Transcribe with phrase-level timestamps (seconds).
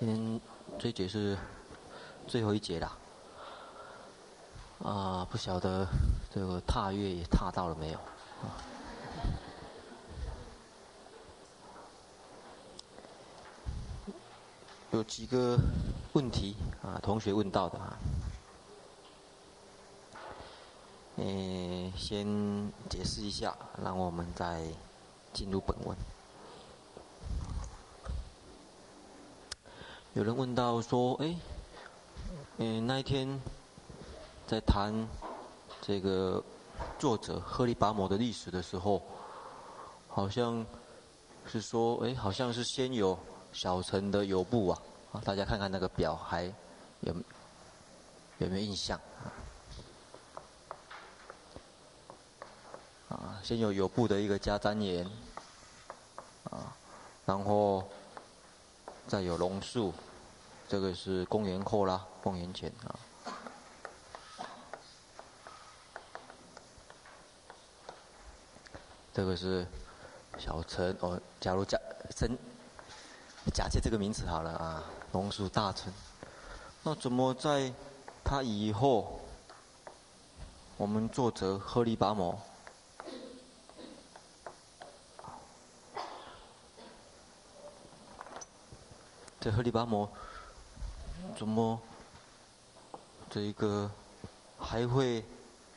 [0.00, 0.40] 今天
[0.78, 1.36] 这节是
[2.26, 2.98] 最后一节了，
[4.82, 5.86] 啊，不晓得
[6.34, 7.98] 这个踏月也踏到了没有？
[7.98, 8.56] 啊，
[14.92, 15.58] 有几个
[16.14, 17.98] 问题啊，同学问到的啊，
[21.16, 23.54] 嗯，先解释一下，
[23.84, 24.64] 然后我们再
[25.34, 25.94] 进入本文。
[30.12, 31.36] 有人问到说：“哎，
[32.56, 33.40] 嗯，那一天
[34.44, 34.92] 在谈
[35.80, 36.42] 这个
[36.98, 39.00] 作者赫利拔摩的历史的时候，
[40.08, 40.66] 好像
[41.46, 43.16] 是说，哎，好像是先有
[43.52, 44.82] 小城的有部啊，
[45.12, 46.42] 啊，大家看看那个表，还
[47.02, 47.14] 有
[48.38, 49.30] 有没有印象啊？
[53.10, 55.08] 啊，先有有部的一个迦旃延，
[56.50, 56.74] 啊，
[57.24, 57.88] 然后。”
[59.10, 59.92] 再有榕树，
[60.68, 62.94] 这个是公元后啦，公元前啊。
[69.12, 69.66] 这个是
[70.38, 71.76] 小城哦，假如假
[72.14, 72.38] 真
[73.52, 75.92] 假借这个名词好了啊，榕树大城。
[76.84, 77.72] 那怎么在
[78.22, 79.22] 他以后，
[80.76, 82.40] 我们作者赫利拔摩？
[89.40, 90.06] 这赫利拔摩
[91.38, 91.80] 怎么
[93.30, 93.90] 这一个
[94.58, 95.24] 还会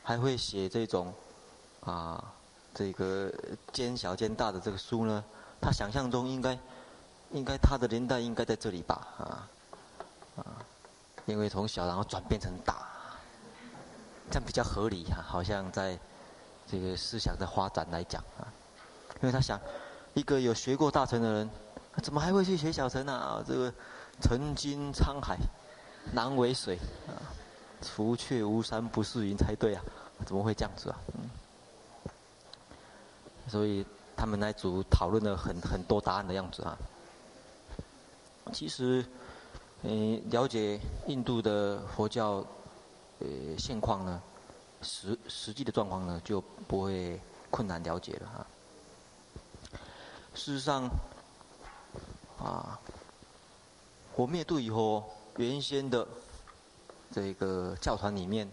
[0.02, 1.10] 还会写这种
[1.80, 2.22] 啊
[2.74, 3.32] 这个
[3.72, 5.24] 兼小兼大的这个书呢？
[5.62, 6.58] 他想象中应该
[7.30, 9.48] 应该他的年代应该在这里吧啊
[10.36, 10.44] 啊，
[11.24, 12.86] 因为从小然后转变成大，
[14.30, 15.98] 这样比较合理哈，好像在
[16.70, 18.44] 这个思想的发展来讲啊，
[19.22, 19.58] 因为他想
[20.12, 21.50] 一个有学过大乘的人。
[22.02, 23.12] 怎么还会去学小乘呢？
[23.12, 23.72] 啊，这个
[24.20, 25.38] 曾经沧海
[26.12, 27.14] 难为水啊，
[27.80, 29.82] 除却巫山不是云才对啊，
[30.26, 30.98] 怎么会这样子啊？
[31.14, 31.30] 嗯，
[33.48, 36.76] 所以他们那组讨论了很很多答案的样子啊。
[38.52, 39.04] 其实，
[39.82, 42.44] 嗯，了解印度的佛教
[43.20, 43.26] 呃
[43.56, 44.20] 现况呢，
[44.82, 47.18] 实实际的状况呢，就不会
[47.50, 48.46] 困难了解了啊。
[50.34, 50.90] 事实上。
[52.44, 52.78] 啊，
[54.14, 55.02] 火灭度以后，
[55.36, 56.06] 原先的
[57.10, 58.46] 这个教团里面，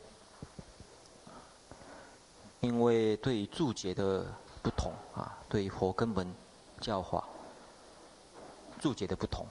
[2.62, 4.26] 因为对注解的
[4.64, 6.34] 不同啊，对佛根本
[6.80, 7.28] 教化
[8.80, 9.46] 注解的不同，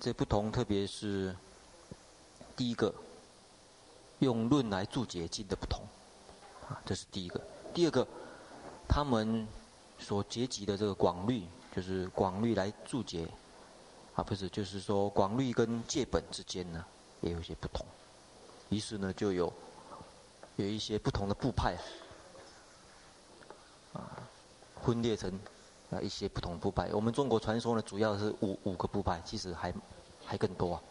[0.00, 1.32] 这不同特别是
[2.56, 2.92] 第一个
[4.18, 5.84] 用论来注解经的不同，
[6.68, 7.40] 啊，这是第一个。
[7.72, 8.04] 第二个，
[8.88, 9.46] 他们。
[10.02, 13.26] 所结集的这个广律，就是广律来注解，
[14.14, 16.84] 啊，不是，就是说广律跟戒本之间呢，
[17.20, 17.86] 也有些不同，
[18.68, 19.52] 于是呢，就有
[20.56, 21.76] 有一些不同的部派，
[23.92, 24.02] 啊，
[24.84, 25.32] 分裂成
[25.90, 26.90] 啊一些不同部派。
[26.92, 29.72] 我们中国传说呢，主要是五五个部派，其实还
[30.26, 30.82] 还更多啊。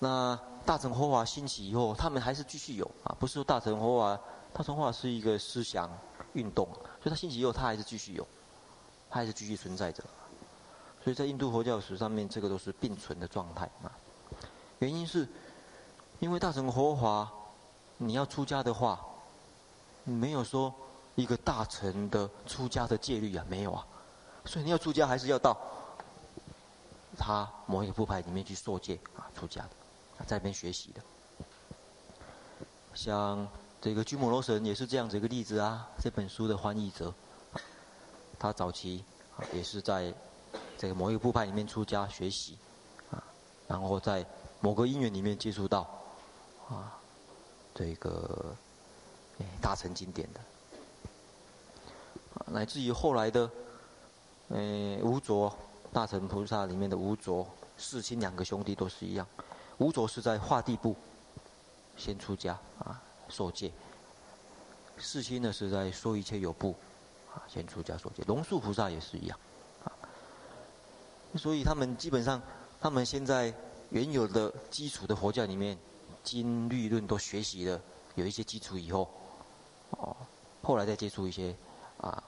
[0.00, 4.20] 那大乘佛法兴起以后，他们还是继续有啊，不是说大乘佛法。
[4.54, 5.90] 大乘佛法是一个思想
[6.34, 6.64] 运动，
[7.02, 8.24] 所以它兴起以后，它还是继续有，
[9.10, 10.04] 它还是继续存在着。
[11.02, 13.90] 所以在印度佛教史上面，这个都是并存的状态啊。
[14.78, 15.28] 原因是，
[16.20, 17.28] 因为大乘佛法，
[17.96, 19.04] 你要出家的话，
[20.04, 20.72] 没有说
[21.16, 23.84] 一个大乘的出家的戒律啊，没有啊。
[24.44, 25.58] 所以你要出家，还是要到
[27.18, 31.02] 他某一个部派里面去受戒啊，出家的，在那边学习的，
[32.94, 33.48] 像。
[33.84, 35.86] 这个居摩罗神也是这样子一个例子啊。
[36.00, 37.12] 这本书的翻译者，
[38.38, 39.04] 他早期
[39.52, 40.10] 也是在
[40.78, 42.56] 这个某一个部派里面出家学习
[43.10, 43.22] 啊，
[43.68, 44.24] 然后在
[44.60, 45.86] 某个因缘里面接触到
[46.66, 46.98] 啊
[47.74, 48.56] 这个
[49.60, 50.40] 大乘经典的，
[52.46, 53.50] 乃至于后来的
[54.48, 55.54] 呃无着
[55.92, 57.46] 大乘菩萨里面的无着
[57.76, 59.26] 世亲两个兄弟都是一样，
[59.76, 60.96] 无着是在化地部
[61.98, 62.98] 先出家啊。
[63.34, 63.72] 受戒，
[64.96, 66.72] 世亲呢是在说一切有部，
[67.34, 68.22] 啊，先出家受戒。
[68.28, 69.36] 龙树菩萨也是一样，
[69.82, 69.90] 啊，
[71.34, 72.40] 所以他们基本上，
[72.80, 73.52] 他们现在
[73.90, 75.76] 原有的基础的佛教里面，
[76.22, 77.80] 经律论都学习了，
[78.14, 79.10] 有一些基础以后，
[79.90, 80.16] 哦，
[80.62, 81.56] 后来再接触一些
[81.98, 82.22] 啊，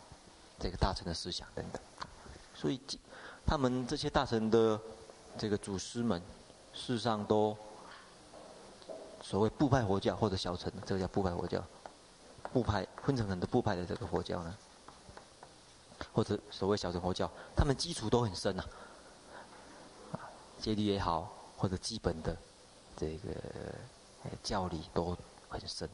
[0.59, 1.81] 这个大乘的思想等等，
[2.53, 2.81] 所以
[3.47, 4.81] 他们这些大乘的
[5.39, 6.21] 这个祖师们，
[6.73, 7.57] 事上都。
[9.29, 11.61] 所谓部派佛教或者小乘，这个叫部派佛教。
[12.53, 14.57] 部派分成很多部派的这个佛教呢，
[16.13, 18.65] 或者所谓小乘佛教，他们基础都很深呐、
[20.13, 20.31] 啊，
[20.61, 22.37] 戒律也好，或者基本的
[22.97, 23.35] 这个
[24.45, 25.19] 教理都
[25.49, 25.91] 很深，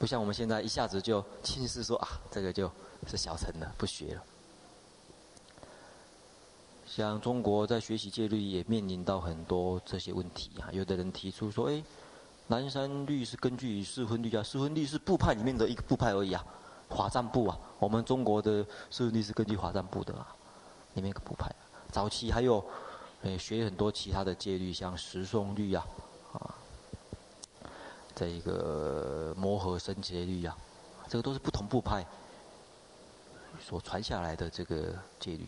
[0.00, 2.68] 不像我们现在一下子就轻视说啊，这个就
[3.06, 4.22] 是小乘了，不学了。
[6.90, 11.80] 像中国在学习戒律也面临到很多这些问题啊，有的人提出说，哎，
[12.48, 16.44] 南山律是根据四分律啊，四分律是部派里面的一个部派而已啊。
[16.88, 20.34] 法藏部啊，我们中国的四分律是根据法藏部的啊，
[20.94, 21.48] 里面一个部派。
[21.92, 22.64] 早期还有，
[23.22, 25.86] 诶，学很多其他的戒律，像十诵律啊，
[26.32, 26.54] 啊，
[28.16, 30.58] 这一个摩诃僧伽律啊，
[31.08, 32.04] 这个都是不同部派
[33.60, 35.46] 所传下来的这个戒律。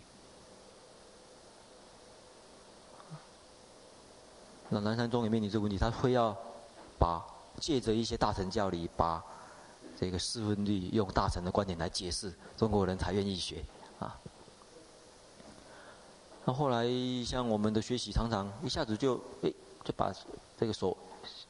[4.72, 6.36] 那南山宗也面，临这个问题，他会要
[6.98, 7.22] 把
[7.60, 9.22] 借着一些大乘教理把。
[9.94, 13.62] 这个四分律用大乘的观点来解释，中国人才愿意学
[14.00, 14.18] 啊。
[16.44, 16.84] 那后来
[17.24, 19.54] 像我们的学习，常常一下子就诶
[19.84, 20.12] 就把
[20.58, 20.96] 这个所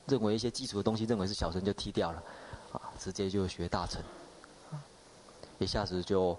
[0.07, 2.23] 认为一些基础的东西认为是小乘就踢掉了，
[2.73, 4.03] 啊，直接就学大乘，
[5.59, 6.37] 一下子就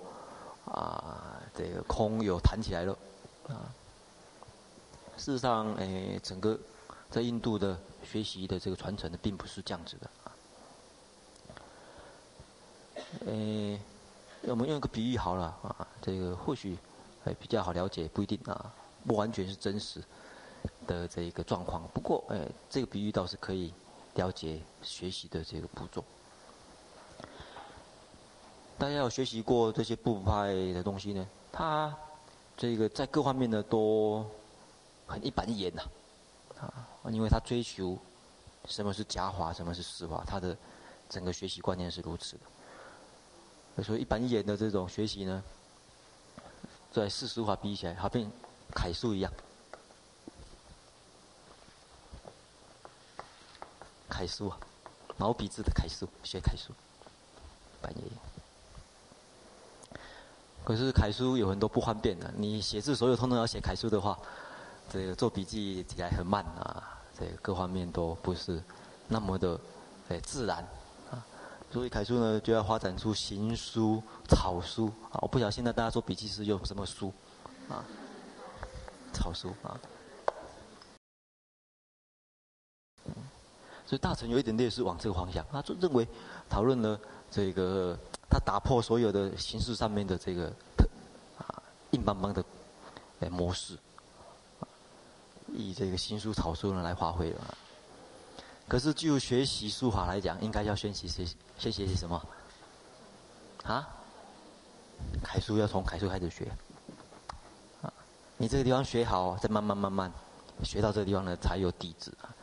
[0.66, 2.96] 啊这个空有弹起来了
[3.48, 3.74] 啊。
[5.18, 6.60] 事实上，诶整个
[7.14, 10.10] 在印度的学习的这个传承的并不是这样子的。
[13.28, 13.80] 诶，
[14.42, 16.76] 我们用一个比喻好了啊，这个或许
[17.24, 18.74] 还比较好了解，不一定啊，
[19.06, 20.04] 不完全是真实
[20.88, 21.88] 的这一个状况。
[21.94, 23.72] 不过，诶，这个比喻倒是可以
[24.16, 26.04] 了解学习的这个步骤。
[28.80, 31.28] 大家有学习过这些部派的东西呢？
[31.52, 31.96] 它
[32.58, 34.26] 这个在各方面呢都
[35.06, 35.88] 很一板一眼呐，啊，
[37.12, 37.98] 因为他追求
[38.66, 40.58] 什么是假法，什么是实法，他的
[41.10, 42.38] 整个学习观念是如此
[43.76, 43.84] 的。
[43.84, 45.44] 所以一板一眼的这种学习呢，
[46.92, 48.32] 在世俗法比起来，好像
[48.74, 49.32] 楷书一样。
[54.08, 54.58] 楷书啊，
[55.18, 56.72] 毛笔字的楷书，学楷书，
[57.82, 58.12] 板一眼。
[60.64, 64.18] 可是楷书有很多不方便的，你写字所有通通要写楷书的话，
[64.94, 68.62] 这个做笔记起来很慢啊，这个各方面都不是
[69.08, 69.60] 那么的
[70.10, 70.60] 诶自然
[71.10, 71.18] 啊。
[71.72, 75.18] 所以楷书呢，就要发展出行书、草书啊！
[75.24, 77.12] 我不晓得现在大家做笔记是用什么书
[77.68, 77.84] 啊？
[79.12, 79.74] 草书啊。
[83.88, 86.08] 所以大臣有一点劣势，往这个方向，他就认为
[86.48, 87.00] 讨论了
[87.32, 87.98] 这个，
[88.30, 90.54] 他打破所有的形式上面的这个
[91.40, 92.46] 啊硬邦邦的
[93.22, 93.76] 诶模式，
[95.54, 97.58] 以这个行书、草书呢来发挥了。
[98.68, 101.26] 可是，就学习书法来讲，应该要先学习
[101.58, 102.22] 先学习什么？
[103.64, 103.88] 啊？
[105.22, 106.50] 楷书要从楷书开始学。
[107.82, 107.92] 啊，
[108.38, 110.12] 你这个地方学好，再慢慢慢慢
[110.64, 112.34] 学到这个地方呢，才有底子啊。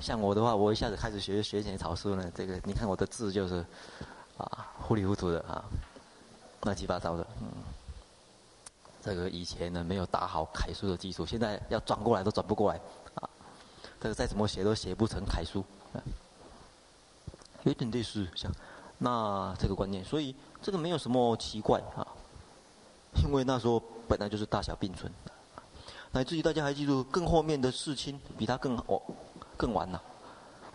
[0.00, 3.64] 像我的话，我一下子开始学学写草书呢，这个你看我的字就是
[4.36, 5.64] 啊糊里糊涂的啊，
[6.62, 7.26] 乱七八糟的。
[7.40, 7.48] 嗯，
[9.02, 12.80] 这个以前呢没有打好楷书的基础，现在要转过来都转不过来。
[13.14, 13.28] 啊
[14.00, 15.62] 这个再怎么写都写不成楷书，
[17.64, 18.50] 有点类似像
[18.96, 22.00] 那这个观念，所以这个没有什么奇怪啊，
[23.22, 23.78] 因为那时候
[24.08, 25.12] 本来就是大小并存，
[26.12, 29.02] 乃至于大家还记住更后面的世亲比他更哦
[29.54, 30.02] 更晚了，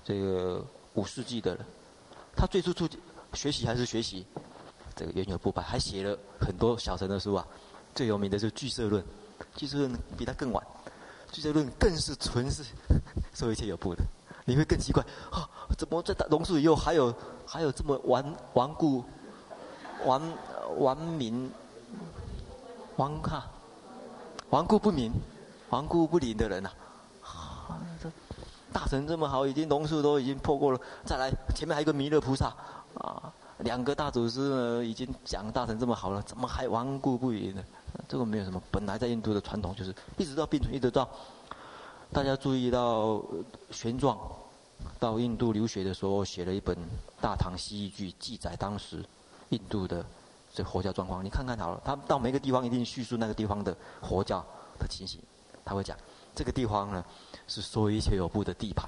[0.03, 0.63] 这个
[0.93, 1.65] 五世纪的人，
[2.35, 2.87] 他最初初
[3.33, 4.23] 学习还是学习
[4.95, 7.47] 这个原有部派，还写了很多小乘的书啊，
[7.95, 9.01] 最有名的就是《俱舍论》，
[9.55, 10.61] 《俱舍论》比他更晚。
[11.31, 12.63] 俱舍论更是纯是
[13.33, 14.03] 说一切有部的，
[14.45, 15.49] 你会更奇怪啊？
[15.77, 17.13] 怎么在大龙树以后还有
[17.45, 19.03] 还有这么顽顽固、
[20.05, 20.21] 顽
[20.77, 21.49] 顽冥、
[22.97, 23.45] 顽哈、
[24.49, 25.11] 顽固不明、
[25.69, 26.69] 顽固不灵的人呐、
[27.21, 27.79] 啊？
[28.01, 28.09] 这
[28.71, 32.53] 大乘这么好，已经龙树都已经破过了，再来前面还有个弥勒菩萨
[32.95, 37.63] 啊，两个大祖师呢已经讲大乘这么好了，怎么还顽固不灵呢？
[38.07, 41.09] 这个没有什么，本来在印度的传统就是一直到并存，一直到
[42.11, 43.23] 大家注意到
[43.71, 44.17] 玄奘
[44.99, 46.75] 到印度留学的时候，写了一本
[47.21, 49.03] 《大唐西域记》，记载当时
[49.49, 50.05] 印度的
[50.53, 51.23] 这佛教状况。
[51.23, 54.45] 你看看好了，他到每个地方一定叙述那个地方的佛教
[54.79, 55.19] 的情形。
[55.63, 55.97] 他会讲
[56.35, 57.03] 这个地方呢
[57.47, 58.87] 是说一切有部的地盘，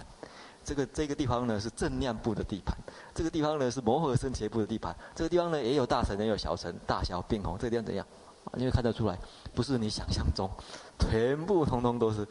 [0.64, 2.78] 这个这个地方呢是正量部的地盘，
[3.16, 7.58] 这个地方呢是摩诃僧伽部的地盘，这个地方呢也有大神也有小神，大小并红。
[7.58, 8.06] 这个地方怎样？
[8.54, 9.18] 你会看得出来，
[9.54, 10.50] 不是你想象中，
[11.00, 12.28] 全部通通都是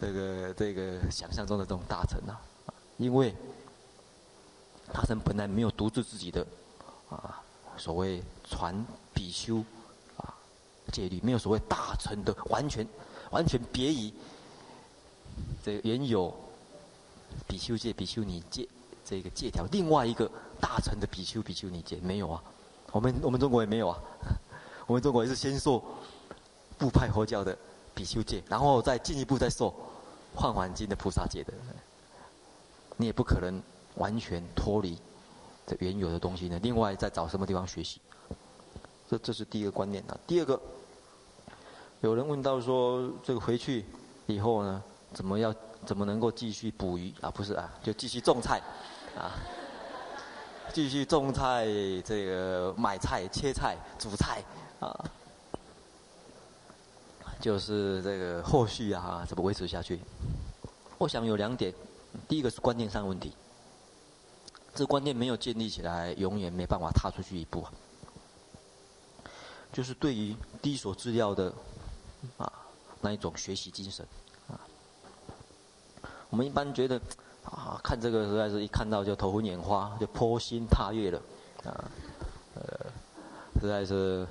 [0.00, 2.40] 这个这个想象中的这种大乘啊，
[2.96, 3.34] 因为
[4.92, 6.46] 大臣本来没有独自自己的
[7.10, 7.42] 啊
[7.76, 9.62] 所谓传比丘
[10.16, 10.34] 啊
[10.92, 12.86] 戒律，没有所谓大臣的完全
[13.30, 14.12] 完全别于
[15.62, 16.34] 这原有
[17.46, 18.66] 比丘戒、比丘尼戒
[19.04, 22.42] 这个戒条，另外一个大臣的比丘、比丘尼戒没有啊。
[22.90, 23.98] 我们我们中国也没有啊，
[24.88, 25.84] 我们中国也是先受
[26.78, 27.56] 部派佛教的
[27.94, 29.72] 比丘戒，然后再进一步再受
[30.34, 31.52] 换环境的菩萨戒的。
[32.96, 33.62] 你也不可能
[33.96, 34.98] 完全脱离
[35.66, 36.58] 这原有的东西呢。
[36.62, 38.00] 另外，再找什么地方学习？
[39.10, 40.18] 这这是第一个观念啊。
[40.26, 40.58] 第二个，
[42.00, 43.84] 有人问到说，这个回去
[44.26, 45.54] 以后呢，怎么要
[45.84, 47.30] 怎么能够继续捕鱼啊？
[47.30, 48.58] 不是啊，就继续种菜
[49.14, 49.36] 啊，
[50.72, 51.66] 继续种菜，
[52.02, 54.42] 这个买菜、切菜、煮菜
[54.80, 55.10] 啊，
[57.40, 60.00] 就是这个后续啊，怎么维持下去？
[60.98, 61.74] 我想有两点。
[62.26, 63.32] 第一个是观念上问题，
[64.74, 67.64] 这观念没有建立起来，永远没办法踏出去一步。
[69.70, 71.52] 就是对于第一手资料的
[72.38, 72.50] 啊
[73.02, 74.04] 那一种学习精神
[74.48, 74.58] 啊，
[76.30, 76.98] 我们一般觉得
[77.44, 81.20] 啊看这个实在是一看到就头昏眼花，就剖心踏月了
[81.64, 81.84] 啊，
[82.54, 82.86] 呃，
[83.60, 84.26] 实在是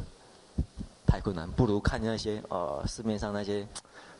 [1.07, 3.65] 太困难，不如看那些呃市面上那些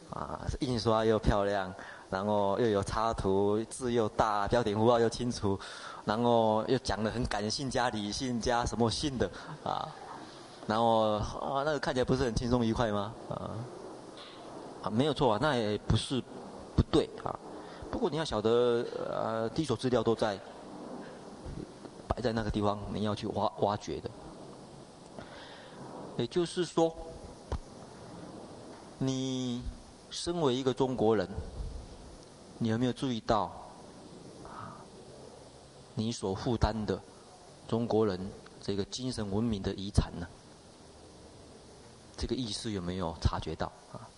[0.10, 1.72] 啊印刷又漂亮。
[2.10, 5.60] 然后又有插图，字又大，标点符号又清楚，
[6.06, 9.30] 然后又讲得很感性加理性加什么性的
[9.62, 9.94] 啊，
[10.66, 13.14] 然后啊那个看起来不是很轻松愉快吗？
[13.30, 13.52] 啊，
[14.84, 16.24] 啊没有错啊，那也不是
[16.78, 17.40] 不对啊。
[17.92, 20.40] 不过你要晓得，呃，第一手资料都在
[22.08, 24.10] 摆在那个地方，你要去挖挖掘的。
[26.18, 26.96] 也就是说，
[28.98, 29.62] 你
[30.10, 31.28] 身为一个中国人。
[32.60, 33.52] 你有没有注意到，
[34.44, 34.82] 啊，
[35.94, 37.00] 你所负担的
[37.68, 38.20] 中国人
[38.60, 40.28] 这个精神文明的遗产呢？
[42.18, 44.10] 这个意识有没有察觉到啊？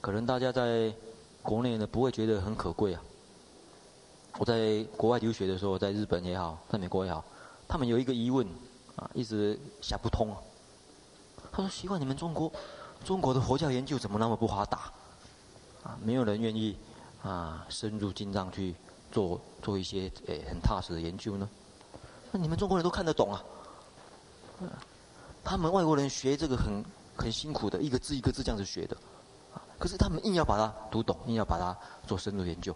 [0.00, 0.92] 可能大家在
[1.42, 3.00] 国内呢不会觉得很可贵啊。
[4.40, 7.24] 我在国外留学的时候，在日本也好，在美国也好，
[7.68, 8.44] 他们有一个疑问
[8.96, 10.42] 啊，一直想不通啊。
[11.52, 12.50] 他说：“奇怪，你们中国
[13.04, 14.90] 中国的佛教研究怎么那么不发达？
[15.84, 16.76] 啊，没有人愿意。”
[17.22, 18.74] 啊，深入进藏去
[19.12, 21.48] 做做一些诶很踏实的研究呢？
[22.32, 23.40] 那你们中国人都看得懂啊？
[25.44, 28.96] 他们外国人学这个很很辛苦的，一个字一个字这样子学的，
[29.54, 31.78] 啊，可是他们硬要把它读懂，硬要把它
[32.08, 32.74] 做深入研究。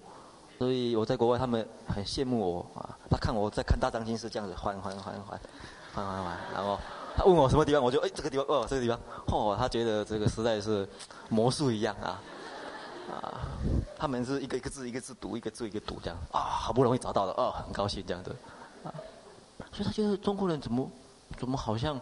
[0.59, 2.97] 所以我在国外，他们很羡慕我啊。
[3.11, 5.41] 他看我在看大藏经是这样子翻翻翻翻翻
[5.93, 6.79] 翻翻，然后
[7.17, 10.87] 他问我什么地方，我就哎这个地方哦这个地方哦，他觉得这个实在是
[11.31, 12.21] 魔术一样啊。
[13.09, 13.41] 啊，
[13.97, 18.35] 他们是一个一个字一个字读，一个字一个读这样啊，好不容易找到了，哦，很高兴这样子，
[18.83, 18.91] 啊，
[19.73, 20.91] 所以他觉得中国人怎么
[21.39, 21.99] 怎么好像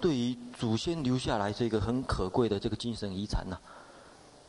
[0.00, 3.58] 对于祖先留下来这个很可贵的这个精神遗产呢？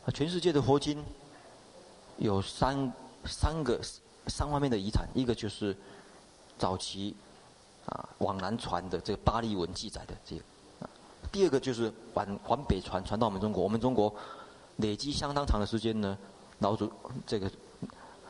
[0.06, 1.04] 啊，全世界的佛经
[2.16, 2.90] 有三
[3.26, 3.78] 三个
[4.26, 5.76] 三方面的遗产，一个就是
[6.56, 7.14] 早期
[7.88, 8.08] 啊。
[8.18, 10.42] 往南传的这个巴利文记载的这个，
[10.80, 10.90] 啊，
[11.30, 14.14] 第二个就是往往北传传到我们中国，我们中国。
[14.80, 16.16] 累积相当长的时间呢，
[16.60, 16.88] 老祖
[17.26, 17.50] 这个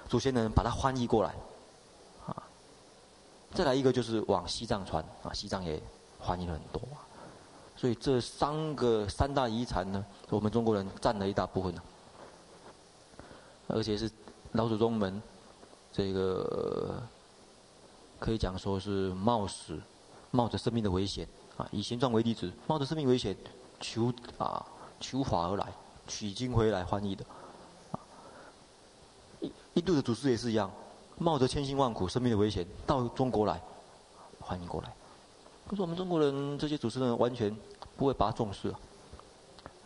[0.08, 1.34] 祖先呢把它翻译过来，
[2.26, 2.42] 啊，
[3.52, 5.78] 再来一个就是往西藏传啊，西藏也
[6.26, 6.80] 翻译了很多，
[7.76, 11.74] 所以这三个三大遗产呢，我们中国人占了一大部分，
[13.66, 14.10] 而且是
[14.52, 15.20] 老祖宗们
[15.92, 17.02] 这个
[18.18, 19.80] 可以讲说是冒死
[20.30, 23.36] 冒着生命的危险啊，以玄奘为例子，冒着生命危险
[23.80, 24.64] 求啊
[25.00, 25.66] 求法而来。
[26.06, 27.22] 取经回来翻译的，
[27.90, 28.00] 啊，
[29.40, 30.70] 印印度的祖师也是一样，
[31.18, 33.60] 冒着千辛万苦、生命的危险到中国来
[34.40, 34.90] 翻译过来。
[35.66, 37.54] 可是我们中国人这些主持人，完全
[37.94, 38.74] 不会把它重视，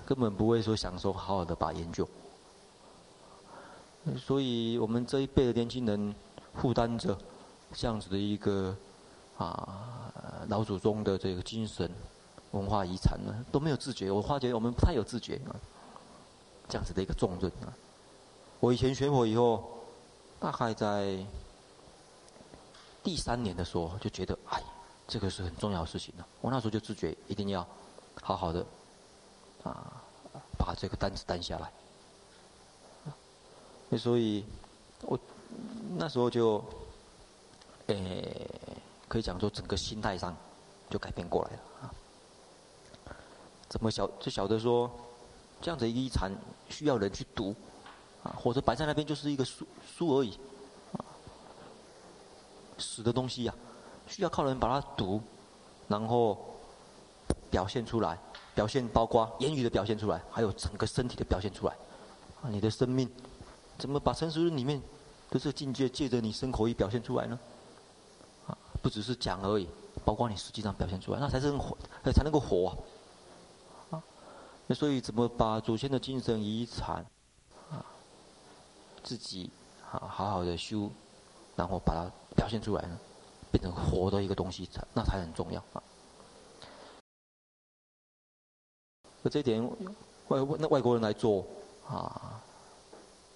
[0.06, 2.08] 根本不会说想说好好的把研究。
[4.16, 6.14] 所以我们这一辈的年轻人
[6.54, 7.18] 负担着
[7.72, 8.76] 这样子的一个
[9.38, 10.12] 啊
[10.48, 11.90] 老祖宗的这个精神
[12.52, 14.10] 文化遗产呢，都没有自觉。
[14.10, 15.56] 我发觉我们不太有自觉啊。
[16.68, 17.68] 这样子的一个重任啊！
[18.60, 19.62] 我以前学佛以后，
[20.40, 21.22] 大概在
[23.02, 24.62] 第三年的时候就觉得，哎，
[25.06, 26.26] 这个是很重要的事情了。
[26.40, 27.66] 我那时候就自觉一定要
[28.22, 28.64] 好好的
[29.64, 30.02] 啊，
[30.56, 31.70] 把这个担子担下来。
[33.98, 34.42] 所以，
[35.02, 35.18] 我
[35.98, 36.64] 那时候就，
[37.96, 38.46] 诶，
[39.08, 40.36] 可以讲说整个心态上
[40.90, 41.94] 就改变过来了啊。
[43.68, 44.90] 怎么晓就晓得说？
[45.60, 46.32] 这样子一禅
[46.68, 47.54] 需要人去读，
[48.24, 50.36] 啊，或者摆在那边就是一个书书而已，
[52.76, 53.54] 死的东西呀，
[54.08, 55.20] 需要靠人把它读，
[55.86, 56.36] 然后
[57.48, 58.18] 表现出来，
[58.56, 61.72] 表现包括言语的表现出来，还有整个身体的表现出来。
[62.42, 63.08] 啊，你的生命
[63.78, 64.82] 怎么把诚实论里面
[65.30, 67.38] 的这个境界借着你身口意表现出来呢？
[68.82, 69.68] 不只是讲而已，
[70.04, 71.76] 包括你实际上表现出来，那才是活，
[72.12, 72.76] 才能够活
[73.90, 74.02] 啊。
[74.66, 77.06] 那所以怎么把祖先的精神遗产
[77.70, 77.84] 啊，
[79.02, 79.50] 自己
[79.90, 80.90] 啊好好的修，
[81.54, 82.98] 然后把它表现出来呢？
[83.52, 85.82] 变成活的一个东西，才那才很重要啊。
[89.22, 89.62] 那这一点，
[90.28, 91.44] 外那外国人来做
[91.86, 92.42] 啊，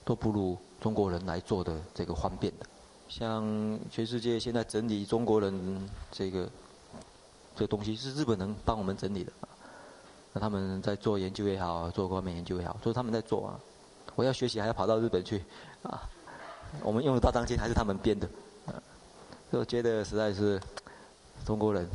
[0.04, 2.66] 都不如中国人来做的这个方便的。
[3.08, 6.48] 像全世界现在整理中国人这个
[7.54, 9.32] 这东西，是日本人帮我们整理的。
[10.32, 13.60] 那他们在做研究也好，做方面研究也好，都是他们在做啊。
[14.14, 15.42] 我要学习，还要跑到日本去
[15.82, 16.02] 啊。
[16.82, 18.28] 我们用的大藏经还是他们编的。
[19.50, 20.60] 我觉得实在是
[21.44, 21.88] 中国人，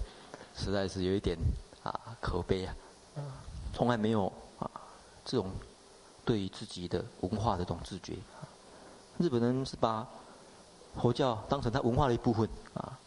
[0.55, 1.37] 实在是有一点
[1.83, 2.73] 啊可悲啊，
[3.73, 4.71] 从来没有啊
[5.23, 5.51] 这种
[6.25, 8.15] 对于自己的文化的这种自觉。
[9.19, 10.07] 日本人是把
[10.95, 12.97] 佛教当成他文化的一部分啊，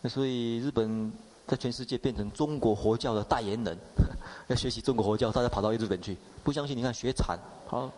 [0.00, 1.12] 那所以日本
[1.46, 3.76] 在全世界变成中国佛教的代言人，
[4.48, 7.90] 要学习中国佛教，大家跑到日本去，不相信你看学禅，跑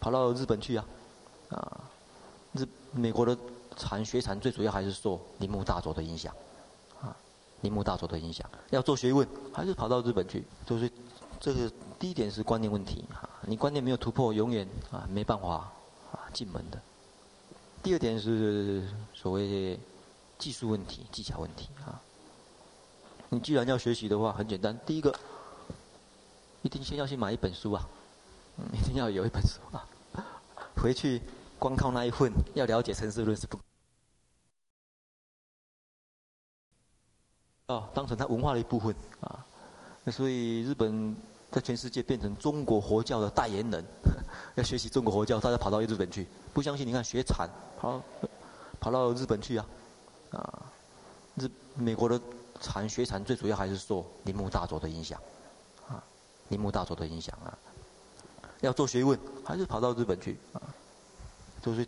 [0.00, 0.84] 跑到日本去啊，
[1.50, 1.80] 啊，
[2.52, 3.36] 日美国的。
[3.80, 6.34] 禅学禅最主要还是受铃木大佐的影响，
[7.00, 7.14] 啊，
[7.60, 8.44] 铃木大佐的影响。
[8.70, 10.44] 要做学问，还是跑到日本去。
[10.66, 10.90] 就是
[11.38, 15.70] 这个第一点是观念问题，哈，你观念没有突破，永远啊没办法
[16.10, 16.82] 啊进门的。
[17.88, 19.80] 第二点是所谓
[20.36, 21.98] 技术问题、技巧问题啊。
[23.30, 25.18] 你既然要学习的话，很简单，第一个
[26.60, 27.88] 一定先要去买一本书啊，
[28.74, 29.88] 一定要有一本书啊，
[30.76, 31.22] 回去
[31.58, 33.58] 光靠那一份，要了解诚实论是不。
[37.68, 39.46] 哦，当成他文化的一部分啊，
[40.04, 41.16] 那所以日本
[41.50, 43.82] 在全世界变成中国佛教的代言人，
[44.58, 48.02] 要学习中国佛教，大家跑到日本去，不相信你看学禅，跑
[48.80, 49.66] 跑到日本去啊，
[50.32, 50.62] 啊，
[51.36, 52.20] 日美国的
[52.60, 55.20] 禅学禅最主要还是受铃木大佐的影响，
[55.88, 56.02] 啊，
[56.48, 57.56] 铃木大佐的影响啊，
[58.60, 60.60] 要做学问还是跑到日本去啊，
[61.62, 61.86] 就是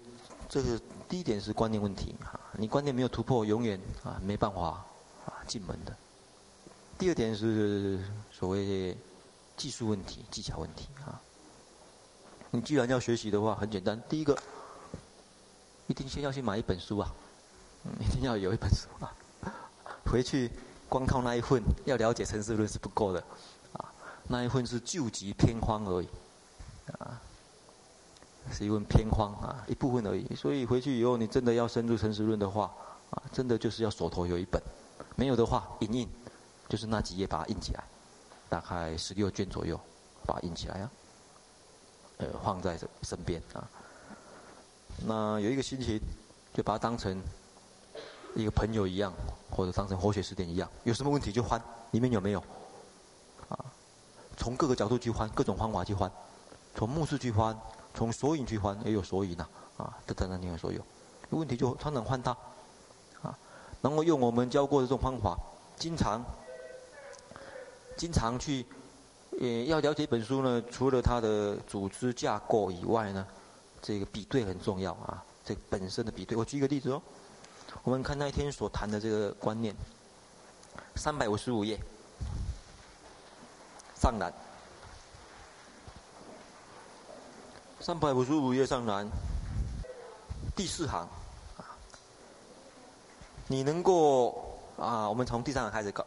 [0.48, 4.86] 这个第一点是观念问题啊，你观念没有突破，永远啊没办法啊。
[5.46, 5.96] 进门的。
[6.96, 7.98] 第二点是
[8.30, 8.96] 所谓
[9.56, 11.09] 技术问题、技巧问题啊。
[12.52, 14.36] 你既然要学习的话，很简单，第一个
[15.86, 17.12] 一定先要去买一本书啊，
[18.00, 19.12] 一定要有一本书啊。
[20.06, 20.50] 回去
[20.88, 23.22] 光靠那一份，要了解城市论是不够的
[23.74, 23.92] 啊。
[24.28, 26.08] 那一份是救急偏方而已
[26.98, 27.20] 啊，
[28.50, 30.34] 是一份偏方啊，一部分而已。
[30.34, 32.72] 所以回去以后，你真的要深入城市论的话
[33.10, 34.60] 啊，真的就是要手头有一本。
[35.14, 36.08] 没有的话，影印，
[36.68, 37.84] 就是那几页把它印起来，
[38.48, 39.78] 大概十六卷左右，
[40.26, 40.90] 把它印起来啊，
[42.20, 43.68] 呃，放在这身边啊。
[45.06, 45.98] 那有一个心情，
[46.52, 47.20] 就把它当成
[48.36, 49.12] 一个朋友一样，
[49.50, 51.60] 或者当成活血石点一样，有什么问题就翻，
[51.92, 52.40] 里面有没有？
[53.48, 53.58] 啊，
[54.36, 56.10] 从各个角度去翻，各种方法去翻，
[56.74, 57.58] 从目视去翻，
[57.94, 59.46] 从索引去翻，也有索引呐，
[59.78, 60.78] 啊，这当然里面所有，
[61.30, 62.36] 有问题就常常翻它。
[63.82, 65.34] 然后用我们教过的这种方法，
[65.78, 66.22] 经常、
[67.96, 68.66] 经常去，
[69.40, 73.26] 呃，要了解本书呢，除了它的组织架构以外呢，
[73.80, 75.24] 这个比对很重要啊。
[75.42, 77.00] 这个本身的比对，我举一个例子哦。
[77.82, 79.74] 我们看那一天所谈的这个观念，
[80.94, 81.80] 三百五十五页，
[83.96, 84.30] 上栏，
[87.80, 89.08] 三百五十五页上栏，
[90.54, 91.08] 第四行。
[91.56, 91.64] 啊
[93.46, 96.06] 你能够啊，我们从第三行开始搞，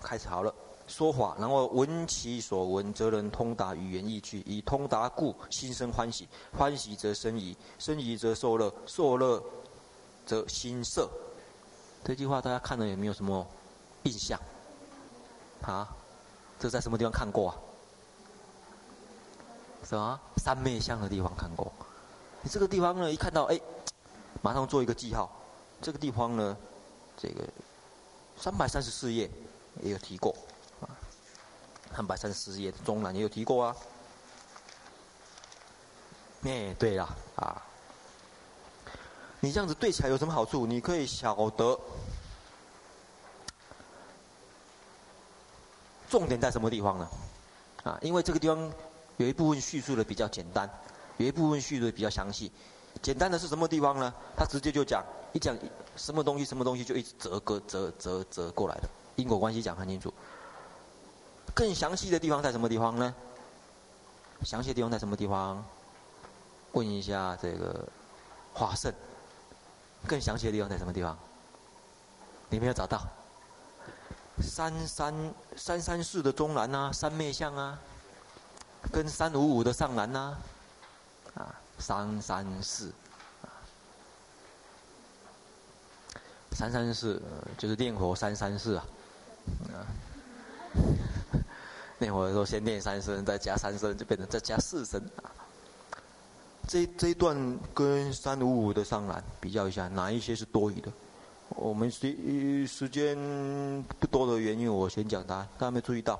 [0.00, 0.54] 开始好了。
[0.98, 4.40] 说法，然后闻其所闻，则能通达语言意趣。
[4.44, 9.40] 以通达故，心生欢喜，欢喜则生疑，生疑则受乐，受乐
[10.26, 11.08] 则心色。
[12.02, 13.46] 这句话大家看了有没有什么
[14.02, 14.40] 印象？
[15.62, 15.88] 啊，
[16.58, 17.54] 这在什么地方看过啊？
[19.84, 20.20] 什么？
[20.38, 21.72] 三昧相的地方看过。
[22.42, 23.60] 你这个地方呢，一看到哎，
[24.42, 25.30] 马上做一个记号。
[25.80, 26.56] 这个地方呢？
[27.16, 27.44] 这个
[28.36, 29.30] 三百三十四页
[29.80, 30.34] 也有提过，
[31.94, 33.76] 三百三十页中栏也有提过啊。
[36.42, 37.04] 哎，对了
[37.36, 37.60] 啊，
[39.40, 40.66] 你这样子对起来有什么好处？
[40.66, 41.78] 你可以晓得
[46.08, 47.08] 重点在什么地方呢？
[47.82, 48.72] 啊，因为这个地方
[49.16, 50.70] 有一部分叙述的比较简单，
[51.16, 52.52] 有一部分叙述的比较详细。
[53.02, 54.12] 简单的是什么地方呢？
[54.36, 55.04] 他直接就讲。
[55.34, 55.54] 一讲
[55.94, 60.12] 什么东西，什么东西就一直折割折折折过来的，因果关系讲很清楚。
[61.58, 63.12] 更详细的地方在什么地方呢？
[64.44, 65.64] 详细的地方在什么地方？
[66.70, 67.84] 问一下这个
[68.54, 68.94] 华胜。
[70.06, 71.18] 更详细的地方在什么地方？
[72.48, 73.04] 你没有找到？
[74.40, 77.76] 三三三三四的中南啊，三昧相啊，
[78.92, 80.38] 跟三五五的上南呐，
[81.34, 82.92] 啊，三三四，
[86.52, 87.20] 三三四
[87.58, 88.86] 就是念佛三三四，啊，
[92.08, 95.28] 念佛的时候先念三声，再加三声，就变成再加四声啊。
[96.66, 97.36] 这这一段
[97.74, 100.90] 跟三五五的上南比较一下，哪一些是多余的？
[101.50, 103.14] 我们时时间
[104.00, 105.46] 不多的原因，我先讲它。
[105.58, 106.18] 大家没注意到，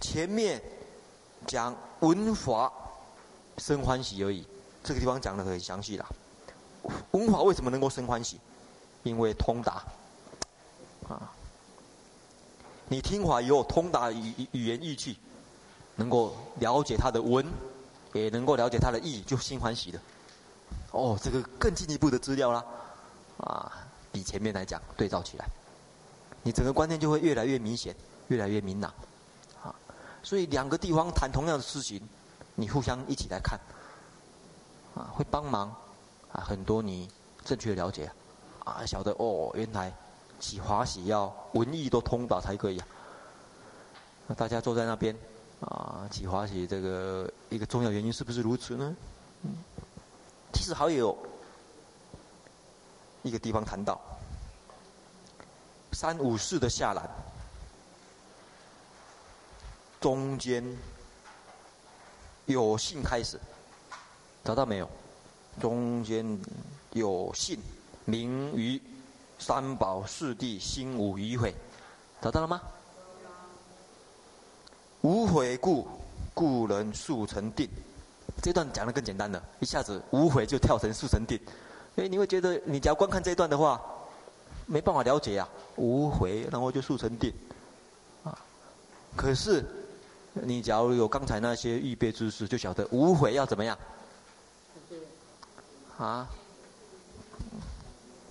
[0.00, 0.60] 前面
[1.46, 2.72] 讲文法
[3.58, 4.44] 生欢喜而已，
[4.82, 6.06] 这个地方讲的很详细啦。
[7.12, 8.40] 文法为什么能够生欢喜？
[9.04, 9.84] 因为通达，
[12.94, 15.18] 你听法以后通达语语言义气，
[15.96, 17.44] 能够了解他的文，
[18.12, 20.00] 也能够了解他的义，就心欢喜的。
[20.92, 22.64] 哦，这个更进一步的资料啦，
[23.38, 23.72] 啊。
[24.12, 25.44] 比前面来讲对照起来，
[26.44, 27.92] 你整个观念就会越来越明显，
[28.28, 28.94] 越来越明朗，
[29.60, 29.74] 啊，
[30.22, 32.00] 所以两个地方谈同样的事情，
[32.54, 33.58] 你互相一起来看，
[34.94, 35.74] 啊，会帮忙，
[36.30, 37.10] 啊，很多你
[37.44, 38.08] 正确的了解，
[38.64, 39.92] 啊，晓得哦，原来
[40.44, 42.86] 起华喜要文艺都通达才可以啊。
[44.36, 45.16] 大家坐在那边，
[45.60, 48.94] 啊，起华喜这个一个重要原因是不是如此呢？
[50.52, 51.16] 其实还有。
[53.22, 53.98] 一个地方谈到
[55.92, 57.08] 三五四的下栏，
[59.98, 60.62] 中间
[62.44, 63.40] 有信开始，
[64.44, 64.90] 找到没有？
[65.58, 66.38] 中间
[66.92, 67.58] 有信，
[68.04, 68.78] 名于
[69.38, 71.54] 三宝四谛心无余悔，
[72.22, 72.60] 找到了吗？
[75.02, 75.86] 无悔故，
[76.32, 77.68] 故能速成定。
[78.42, 81.38] 这段讲的更简单了，一下子无悔就跳成速成定。
[81.94, 83.80] 所以你会觉得，你只要观看这一段的话，
[84.66, 87.32] 没办法了解啊，无悔，然后就速成定，
[88.24, 88.36] 啊，
[89.14, 89.64] 可是
[90.32, 93.78] 你假如有刚才那些预备知识，就晓得无悔要怎么样？
[95.98, 96.28] 啊，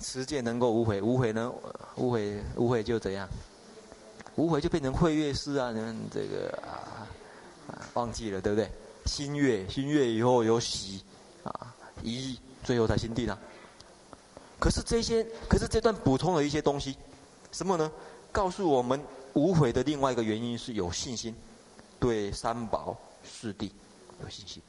[0.03, 1.51] 持戒能够无悔，无悔呢？
[1.95, 3.27] 无悔，无悔就怎样？
[4.35, 5.71] 无悔就变成慧月师啊！
[5.71, 7.07] 你们这个啊，
[7.67, 8.69] 啊，忘记了对不对？
[9.05, 11.03] 心悦，心悦以后有喜
[11.43, 13.39] 啊，一最后才心定啊。
[14.59, 16.97] 可是这些，可是这段补充了一些东西，
[17.51, 17.91] 什么呢？
[18.31, 18.99] 告诉我们
[19.33, 21.35] 无悔的另外一个原因是有信心，
[21.99, 23.69] 对三宝四谛
[24.21, 24.61] 有信心。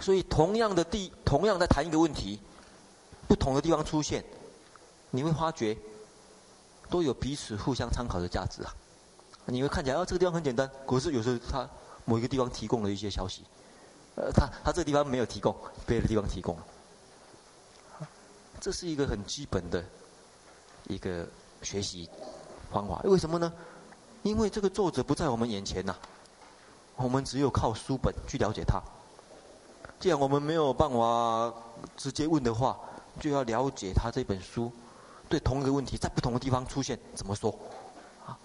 [0.00, 2.40] 所以同样的地，同样在谈一个问题，
[3.32, 4.22] 不同的地方出现，
[5.08, 5.74] 你会发觉
[6.90, 8.70] 都有彼此互相参考的价值啊。
[9.46, 11.66] 你会看起来啊，这个地方很简单，可是有时候他
[12.04, 13.42] 某一个地方提供了一些消息，
[14.16, 16.54] 呃，他他这个地方没有提供，别的地方提供。
[18.60, 19.82] 这是一个很基本的
[20.88, 21.26] 一个
[21.62, 22.10] 学习
[22.70, 23.50] 方法，为什么呢？
[24.22, 25.96] 因为这个作者不在我们眼前呐、
[26.96, 28.78] 我们只有靠书本去了解他。
[29.98, 31.50] 既然我们没有办法
[31.96, 32.78] 直接问的话，
[33.20, 34.70] 就要了解他这本书
[35.28, 37.54] 对同一个问题在不同的地方出现怎么说
[38.26, 38.38] 啊？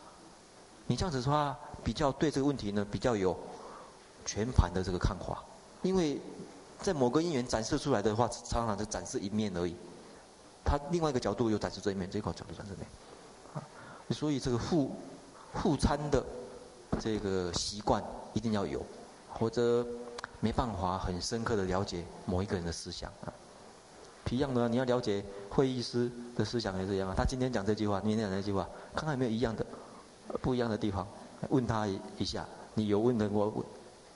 [0.87, 3.37] 你这样子的话，比较对这个问题呢比较有
[4.25, 5.43] 全盘的这个看法，
[5.81, 6.19] 因为
[6.81, 9.75] 在某个因缘展示出来的话，常常就展示一面而已。
[10.63, 12.87] 他另外一个角度又展示这一面，这个角度展示这一面，
[13.55, 13.63] 啊，
[14.11, 14.91] 所以这个互
[15.53, 16.25] 互参的
[16.99, 18.03] 这个习惯
[18.33, 18.85] 一定要有，
[19.33, 19.85] 或者
[20.39, 23.33] 没办法很深刻的了解某一个人的思想啊。
[24.29, 27.13] 一样的，你要了解会议师的思想也是一样啊。
[27.15, 29.65] 他今天讲这句话，明天讲那句话，看看有没有一样的
[30.41, 31.07] 不一样的地方，
[31.49, 31.87] 问他
[32.17, 32.45] 一下。
[32.73, 33.51] 你有问的我，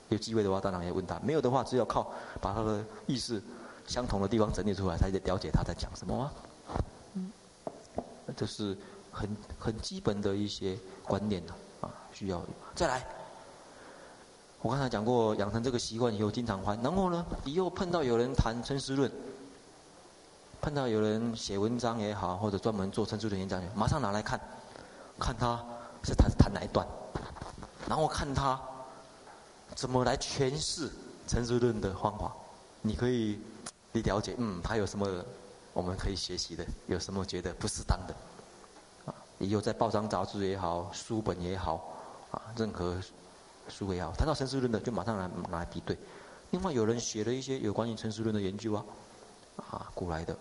[0.08, 3.42] 有机会的话当然也问他，没有的话只有靠把他的意思。
[3.84, 6.32] 相同的地方整理出来，才得了解他在讲什么啊。
[7.14, 7.32] 嗯，
[8.36, 8.78] 这是
[9.10, 12.40] 很很基本的一些观念的啊，需要
[12.76, 13.04] 再来。
[14.60, 16.80] 我刚才讲过，养成这个习惯以后，经常翻。
[16.80, 19.10] 然后呢，以后碰到有人谈称师论，
[20.62, 24.40] 碰到有人写文章也好，或者专门做陈述论演讲，马上拿来看，
[25.18, 25.56] 看他
[26.04, 26.86] 是他是谈哪一段，
[27.88, 28.58] 然后看他
[29.74, 30.88] 怎么来诠释
[31.26, 32.32] 陈述论的方法，
[32.80, 33.38] 你可以。
[33.94, 35.06] 你了解，嗯，他有什么
[35.74, 36.64] 我们可以学习的？
[36.86, 38.14] 有什么觉得不适当的？
[39.04, 41.92] 啊，以后在报章杂志也好，书本也好，
[42.30, 42.96] 啊，任何
[43.68, 45.94] 书也好，谈到陈述论的，就马上拿拿来比对。
[46.52, 48.84] 另外，有人写了一些有关于陈述论的研究啊，
[49.56, 50.34] 啊，古来的，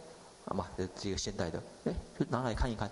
[0.45, 2.89] 啊嘛，这个现代的，哎，就拿来看一看，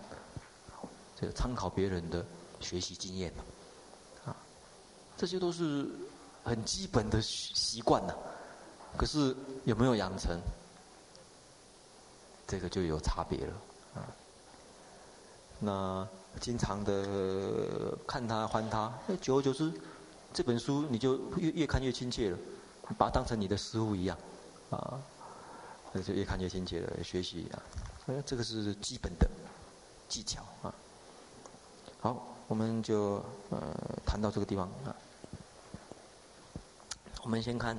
[1.19, 2.25] 这个参考别人的
[2.59, 3.33] 学习经验
[4.25, 4.35] 啊，
[5.17, 5.89] 这些都是
[6.43, 8.13] 很基本的习惯呐。
[8.97, 9.35] 可是
[9.65, 10.39] 有没有养成，
[12.47, 13.53] 这个就有差别了
[13.95, 14.07] 啊。
[15.59, 16.07] 那
[16.39, 19.71] 经常的看它翻它，那久而久之，
[20.33, 22.38] 这本书你就越越看越亲切了，
[22.97, 24.17] 把它当成你的师傅一样
[24.69, 24.99] 啊，
[25.91, 27.62] 那就越看越亲切了，学习啊。
[28.06, 29.30] 所以这个是基本的
[30.08, 30.73] 技巧啊。
[32.02, 33.75] 好，我们就呃
[34.06, 34.95] 谈到这个地方啊。
[37.23, 37.78] 我们先看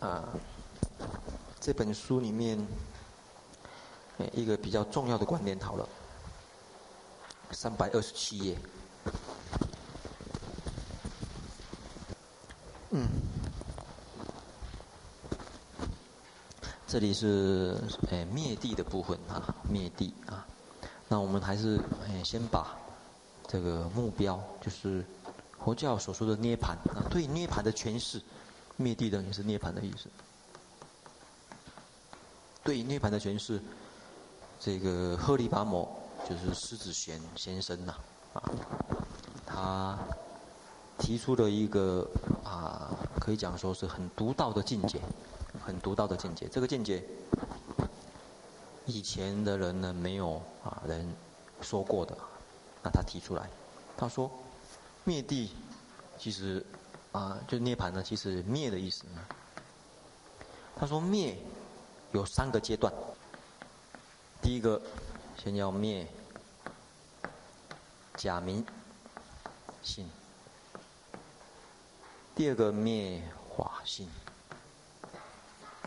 [0.00, 0.28] 啊
[1.60, 2.58] 这本书里面
[4.32, 5.88] 一个比较重要的观念，好了，
[7.52, 8.58] 三百二十七页。
[16.90, 20.44] 这里是诶灭地的部分啊，灭地啊。
[21.06, 22.76] 那我们还是诶先把
[23.46, 25.04] 这个目标，就是
[25.56, 28.20] 佛教所说的涅槃啊，对涅槃的诠释，
[28.76, 30.08] 灭地等于是涅槃的意思。
[32.64, 33.62] 对涅槃的诠释，
[34.58, 35.88] 这个赫利跋摩
[36.28, 37.94] 就是狮子玄先生呐
[38.32, 38.42] 啊，
[39.46, 39.96] 他。
[40.98, 42.06] 提出了一个
[42.44, 45.00] 啊，可以讲说是很独到的境界，
[45.64, 46.48] 很独到的见解。
[46.48, 47.04] 这个见解，
[48.86, 51.14] 以前的人呢没有啊人
[51.60, 52.16] 说过的，
[52.82, 53.48] 那他提出来，
[53.96, 54.30] 他说
[55.04, 55.50] 灭地
[56.18, 56.64] 其实
[57.12, 59.24] 啊，就涅槃呢，其实灭的意思呢。
[60.76, 61.36] 他说灭
[62.12, 62.92] 有三个阶段，
[64.40, 64.80] 第一个
[65.36, 66.06] 先要灭
[68.16, 68.64] 假名
[69.82, 70.08] 性。
[72.34, 73.22] 第二个灭
[73.54, 74.08] 法性，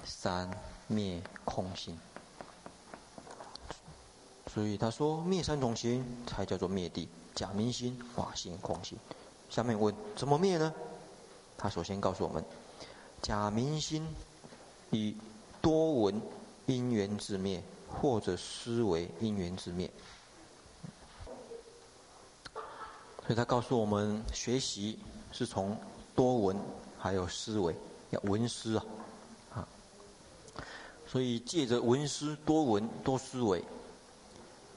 [0.06, 0.50] 三
[0.88, 1.98] 灭空性。
[4.54, 8.98] 所以他说灭三种心才叫做灭地：假名心、法心、空心。
[9.50, 10.74] 下面问怎么灭呢？
[11.58, 12.44] 他首先告诉我们：
[13.22, 14.08] 假名心
[14.92, 15.16] 以
[15.62, 16.22] 多闻
[16.66, 19.90] 因缘自灭，或者思维因缘自灭。
[22.54, 25.00] 所以他告诉我们，学习
[25.32, 25.78] 是从。
[26.16, 26.56] 多闻，
[27.00, 27.76] 还有思维，
[28.12, 28.86] 要闻思，啊，
[31.14, 33.64] 所以借着闻思多闻多思维，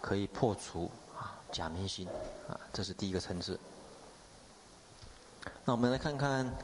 [0.02, 2.06] 可以破除啊假名心
[2.46, 3.58] 啊，这是第一个层次。
[5.64, 6.54] 那我们来看看，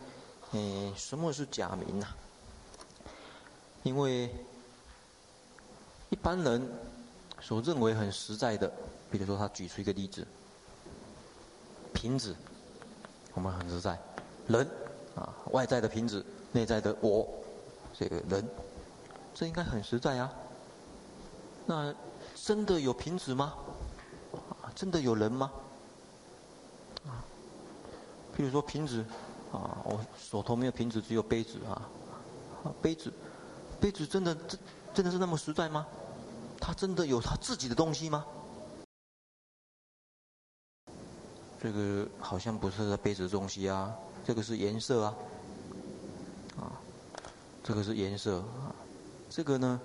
[0.50, 2.06] 嗯，什么是假名呢？
[3.82, 4.28] 因为
[6.10, 6.70] 一般人
[7.40, 8.70] 所认为很实在的，
[9.10, 10.26] 比如说他举出一个例子，
[11.94, 12.36] 瓶子，
[13.32, 13.98] 我们很实在。
[14.48, 14.68] 人，
[15.14, 17.26] 啊，外在的瓶子，内在的我，
[17.98, 18.46] 这个人，
[19.42, 20.32] 这应该很实在啊。
[21.66, 21.92] 那
[22.36, 23.54] 真的有瓶子吗？
[24.72, 25.50] 真的有人吗？
[27.04, 27.18] 啊，
[28.36, 29.04] 譬如说瓶子，
[29.52, 31.82] 啊，我手头没有瓶子，只有杯子啊。
[32.80, 33.12] 杯子，
[33.80, 34.60] 杯子真的真
[34.94, 35.88] 真的是那么实在吗？
[36.60, 38.24] 它真的有它自己的东西吗？
[41.60, 43.92] 这个好像不是杯子的东西啊。
[44.24, 45.14] 这个是颜色啊，
[46.60, 46.78] 啊，
[47.64, 48.70] 这个是颜色啊，
[49.34, 49.80] 这个呢，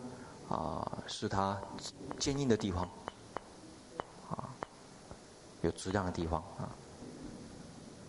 [0.50, 1.58] 啊，是它
[2.20, 2.84] 坚硬的地方，
[4.30, 4.50] 啊，
[5.62, 6.68] 有质量的地方啊，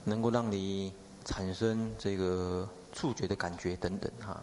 [0.03, 0.93] 能够让你
[1.25, 4.43] 产生这个触觉的感觉等等啊，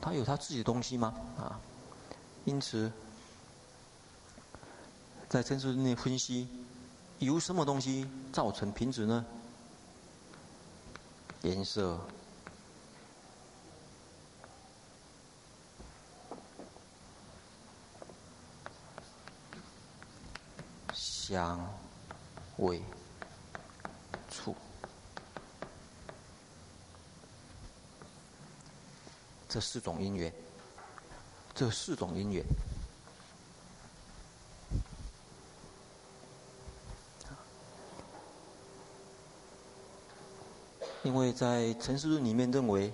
[0.00, 1.14] 它有它自己的东西吗？
[1.36, 1.60] 啊，
[2.44, 2.90] 因此，
[5.28, 6.48] 在陈述内分析，
[7.20, 9.24] 由什么东西造成瓶子呢？
[11.42, 12.00] 颜色、
[21.28, 21.60] 香、
[22.56, 22.80] 味、
[24.30, 24.56] 触，
[29.46, 30.32] 这四种因缘，
[31.54, 32.42] 这四种因缘。
[41.02, 42.90] 因为在《陈述论》里面认为，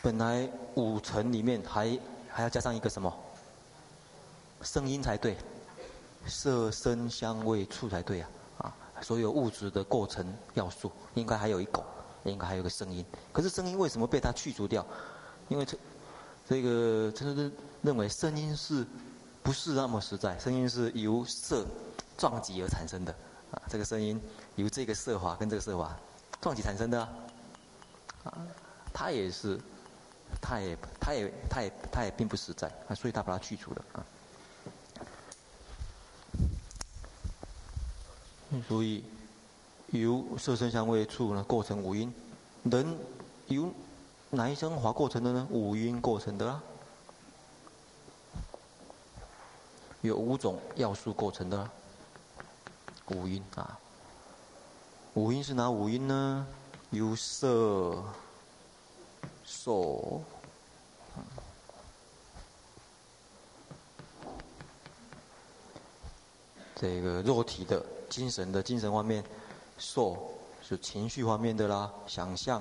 [0.00, 3.14] 本来五尘里面还还要加上一个什么？
[4.62, 5.36] 声音才对，
[6.26, 8.30] 色、声、香、味、触才对啊！
[8.58, 11.82] 啊，所有物质的构成要素应该还有一个，
[12.24, 13.04] 应该还有个声音。
[13.32, 14.86] 可是声音为什么被他去除掉？
[15.48, 15.76] 因为这
[16.48, 17.52] 这个陈述论
[17.82, 18.86] 认为声音是
[19.42, 20.38] 不是那么实在？
[20.38, 21.64] 声音是由色
[22.16, 23.12] 撞击而产生的
[23.50, 23.62] 啊！
[23.68, 24.20] 这个声音
[24.56, 25.96] 由这个色法跟这个色法
[26.40, 27.08] 撞击产生的啊。
[28.24, 28.32] 啊，
[28.92, 29.58] 他也是，
[30.42, 34.04] 他也，他也，他也，他也并不实在，啊，所以他把它去除了啊。
[38.66, 39.04] 所以
[39.88, 42.12] 由色声香味触呢构成五阴，
[42.64, 42.98] 人
[43.46, 43.72] 由
[44.30, 45.46] 哪一生华构成的呢？
[45.50, 46.62] 五阴构成的啊，
[50.02, 51.72] 有五种要素构成的啊，
[53.08, 53.78] 五阴啊。
[55.14, 56.46] 五阴是哪五阴呢？
[56.90, 58.02] 由色、
[59.44, 60.22] 受。
[66.76, 69.24] 这个肉体的、精神的、精神方面，
[69.78, 72.60] 受是情绪方面的啦，想象，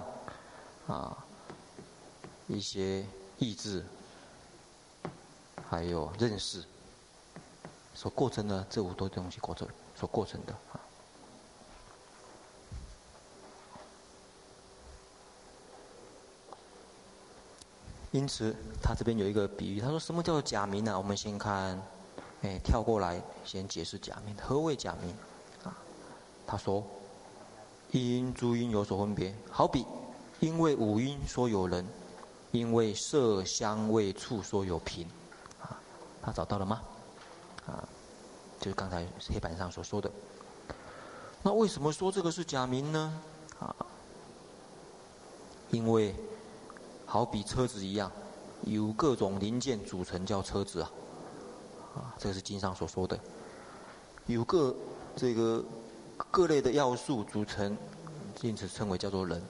[0.87, 1.17] 啊，
[2.47, 3.03] 一些
[3.39, 3.83] 意志，
[5.67, 6.63] 还有认识，
[7.95, 10.79] 所构成的这五多东西构成所构成的啊。
[18.11, 20.95] 因此，他这边有一个比喻，他说什么叫做假名呢？
[20.95, 21.81] 我们先看。
[22.41, 24.33] 哎，跳过来，先解释假名。
[24.37, 25.13] 何谓假名？
[26.51, 26.83] 他说，
[27.91, 29.85] 因诸因有所分别，好比
[30.39, 31.85] 因为五音说有人，
[32.49, 35.05] 因为色香味触说有品，
[35.61, 35.79] 啊，
[36.23, 36.81] 他找到了吗？
[37.67, 37.87] 啊，
[38.59, 40.09] 就是刚才黑板上所说的。
[41.43, 43.21] 那为什么说这个是假名呢？
[43.59, 43.75] 啊，
[45.69, 46.15] 因为
[47.05, 48.11] 好比车子一样，
[48.63, 50.91] 由各种零件组成，叫车子啊。
[51.95, 53.19] 啊，这个是经上所说的，
[54.25, 54.75] 有个
[55.15, 55.63] 这个
[56.31, 57.77] 各类的要素组成，
[58.41, 59.41] 因此称为叫做人。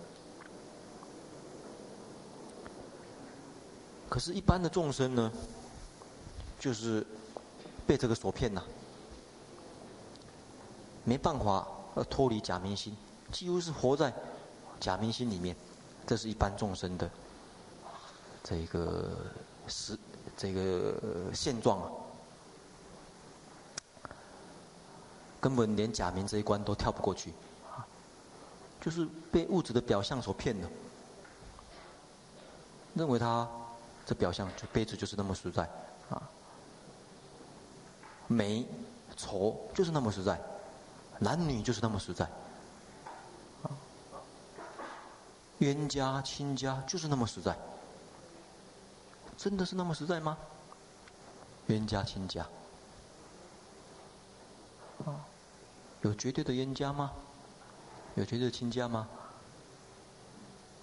[4.08, 5.32] 可是，一般的众生呢，
[6.60, 7.06] 就是
[7.86, 8.64] 被这个所骗呐，
[11.04, 12.96] 没办法呃脱离假明心，
[13.32, 14.14] 几乎是活在
[14.80, 15.56] 假明心里面。
[16.08, 17.08] 这是一般众生的
[18.44, 19.16] 这个
[19.68, 19.96] 实
[20.36, 20.96] 这个
[21.32, 21.92] 现状啊。
[25.42, 27.34] 根本连假名这一关都跳不过去，
[28.82, 30.70] 就是被物质的表象所骗了，
[32.94, 33.48] 认为他
[34.06, 35.64] 这表象就杯子就是那么实在，
[36.10, 36.22] 啊，
[38.28, 38.66] 美
[39.16, 40.40] 丑就是那么实在，
[41.20, 42.26] 男女就是那么实在，
[43.64, 43.72] 啊，
[45.60, 47.58] 冤家亲家就是那么实在，
[49.38, 50.38] 真的是那么实在吗？
[51.68, 52.46] 冤家亲家。
[55.06, 55.16] 啊，
[56.02, 57.12] 有绝对的冤家吗？
[58.16, 59.08] 有绝对的亲家吗？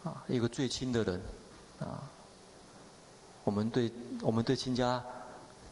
[0.04, 1.20] 啊，一个最亲的人，
[1.80, 2.02] 啊，
[3.44, 5.02] 我们对我们对亲家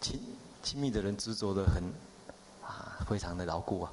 [0.00, 0.20] 亲
[0.62, 1.84] 亲密的人执着的很，
[2.62, 3.92] 啊，非常的牢固啊，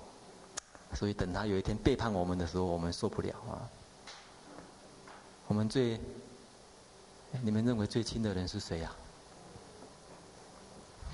[0.93, 3.69] 所以等他有一天背叛我们的时候，我们受不了啊。
[5.47, 5.99] 我们最，
[7.41, 8.91] 你们认为最亲的人是谁呀？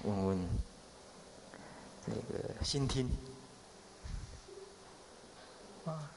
[0.03, 0.47] 问问。
[2.09, 3.09] 那个心听，
[5.87, 6.11] 啊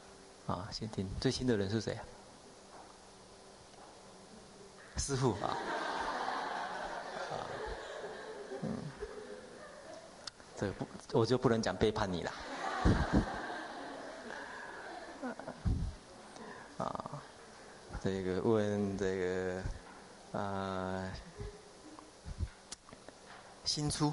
[0.46, 1.08] 啊，心听。
[1.20, 2.04] 最新的人是谁啊？
[4.96, 5.56] 师父啊，
[7.30, 7.32] 啊，
[8.62, 8.68] 嗯，
[10.56, 10.86] 这个不，
[11.18, 12.32] 我就不能讲背叛你了，
[16.78, 17.22] 啊，
[18.02, 19.62] 这个问这个
[20.38, 21.10] 啊，
[23.64, 24.12] 新出。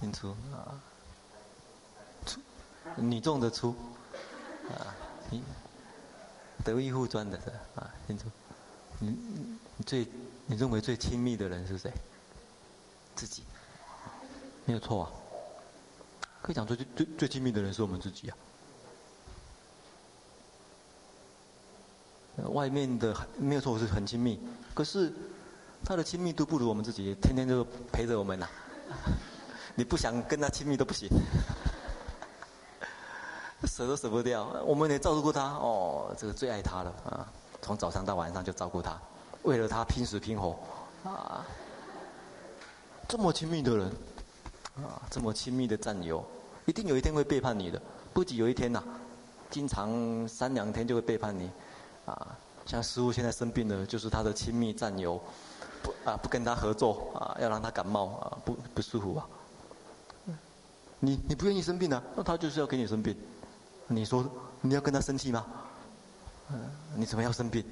[0.00, 0.78] 新出啊，
[2.24, 2.40] 出
[2.94, 3.74] 女众的出
[4.74, 4.94] 啊，
[5.30, 5.42] 你
[6.64, 8.26] 得意互专的是啊，新出，
[8.98, 9.16] 你
[9.76, 10.06] 你最
[10.46, 11.92] 你认为最亲密的人是谁？
[13.14, 13.42] 自己，
[14.64, 15.10] 没有错啊。
[16.40, 18.36] 可以讲最最最最亲密的人是我们自己啊。
[22.50, 24.38] 外面的没有错是很亲密，
[24.72, 25.12] 可是
[25.84, 28.46] 他的亲密度不如我们自己，天天就陪着我们呐、
[28.90, 28.96] 啊。
[29.74, 31.08] 你不想跟他亲密都不行，
[33.78, 34.44] 舍都舍不掉。
[34.66, 37.24] 我们也照顾过他，哦，这个最爱他了啊！
[37.62, 38.98] 从早上到晚上就照顾他，
[39.44, 40.58] 为了他拼死拼活
[41.04, 41.46] 啊！
[43.06, 43.86] 这么亲密的人
[44.78, 46.24] 啊，这么亲密的战友，
[46.66, 47.80] 一定有一天会背叛你的。
[48.12, 48.82] 不仅有一天呐、
[49.48, 51.48] 经常三两天就会背叛你
[52.04, 52.36] 啊！
[52.66, 55.20] 像师傅现在生病了，就是他的亲密战友
[55.84, 59.24] 不啊，不跟他合作啊，要让他感冒啊，不不舒服啊。
[60.98, 62.02] 你你不愿意生病啊？
[62.16, 63.16] 那他就是要给你生病。
[63.88, 64.24] 你说
[64.60, 65.44] 你要跟他生气吗？
[66.94, 67.64] 你怎么要生病？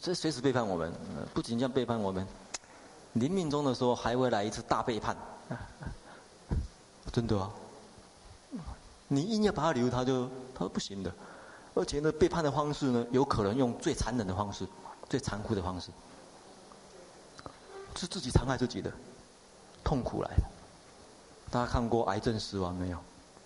[0.00, 0.92] 这随时背叛我们，
[1.34, 2.26] 不仅这样背叛我们，
[3.14, 5.16] 临命终的时候还会来一次大背叛。
[7.12, 7.50] 真的啊！
[9.08, 11.12] 你硬要把他留，他就他说不行的。
[11.74, 14.66] 而且呢，背叛的方式呢，有可能用最残忍的方式，
[15.08, 15.90] 最残酷的方式，
[17.96, 18.90] 是自己残害自己的。
[19.84, 20.50] 痛苦来了，
[21.52, 22.98] 大家看过癌症死亡没有？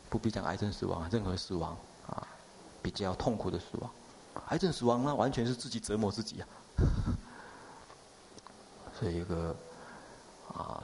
[0.09, 1.77] 不必讲癌症死亡，任何死亡
[2.09, 2.25] 啊，
[2.81, 3.91] 比较痛苦的死亡。
[4.51, 6.47] 癌症死亡那完全是自己折磨自己啊。
[8.97, 9.55] 所以一个
[10.55, 10.81] 啊，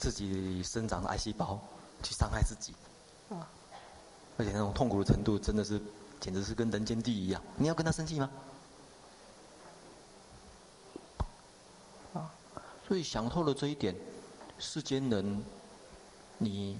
[0.00, 1.60] 自己生长的癌细胞
[2.02, 2.74] 去伤害自己，
[3.28, 3.46] 啊，
[4.38, 5.78] 而且那种痛苦的程度真的是，
[6.18, 7.42] 简直是跟人间地狱一样。
[7.58, 8.30] 你要跟他生气吗？
[12.14, 12.32] 啊，
[12.88, 13.94] 所以想透了这一点，
[14.58, 15.44] 世间人，
[16.44, 16.78] 你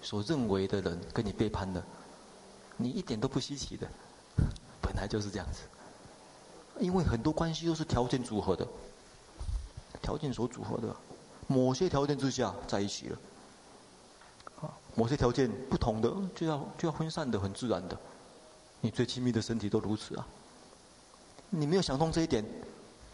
[0.00, 1.82] 所认为的人跟你背叛的，
[2.76, 3.86] 你一点都不稀奇的，
[4.80, 5.62] 本来就是这样子。
[6.78, 8.66] 因为很多关系都是条件组合的。
[10.02, 10.96] 条件所组合的，
[11.46, 13.18] 某些条件之下在一起了，
[14.62, 17.96] 啊，某些条件不同的就要就要分散的，很自然的。
[18.80, 20.26] 你最亲密的身体都如此啊。
[21.50, 22.42] 你没有想通这一点，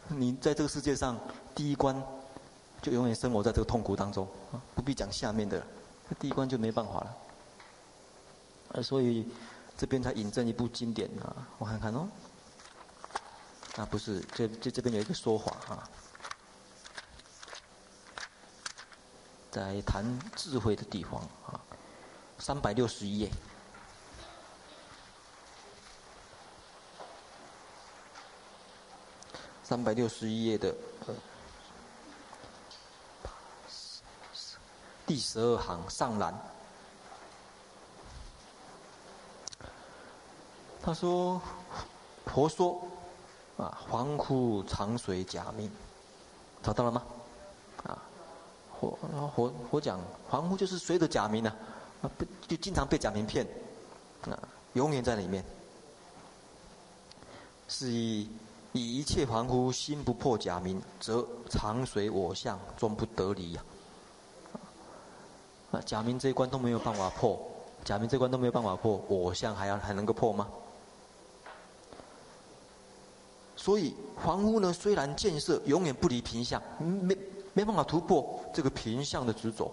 [0.09, 1.19] 你在这个世界上
[1.57, 2.01] 第一关
[2.81, 4.27] 就永远生活在这个痛苦当中，
[4.77, 5.61] 不必讲下面的，
[6.15, 7.17] 第一关就没办法了。
[8.75, 9.29] 啊，所以
[9.77, 12.09] 这边才引证一部经典啊，我看看哦。
[13.77, 15.89] 啊，不是，这这这边有一个说法啊。
[19.51, 20.05] 在谈
[20.35, 21.61] 智慧的地方啊，
[22.39, 23.31] 三百六十一页，
[29.63, 30.75] 三百六十一页的
[35.07, 36.35] 第十二行上栏，
[40.83, 41.41] 他说
[42.27, 42.83] ：“佛说
[43.57, 45.71] 啊，凡夫常随假名，
[46.63, 47.03] 找到了吗？”
[47.87, 48.03] 啊
[48.81, 48.99] 佛
[49.35, 51.55] 佛佛讲，凡夫就是随的假名呢，
[52.03, 53.47] 啊，被就经常被假名骗，
[54.23, 54.37] 啊，
[54.75, 55.45] 永远在里面。
[57.69, 58.29] 是以
[58.73, 63.65] 以一切凡夫心不破假名，则常随我相，终不得离呀。
[65.83, 67.39] 假名这一关都没有办法破，
[67.85, 70.49] 假名这一关都没有办法破，我相还要还能够破吗？
[73.57, 77.17] 所以房屋呢，虽然建设永远不离平相，没。
[77.57, 79.73] 没办法突破这个平相的执着，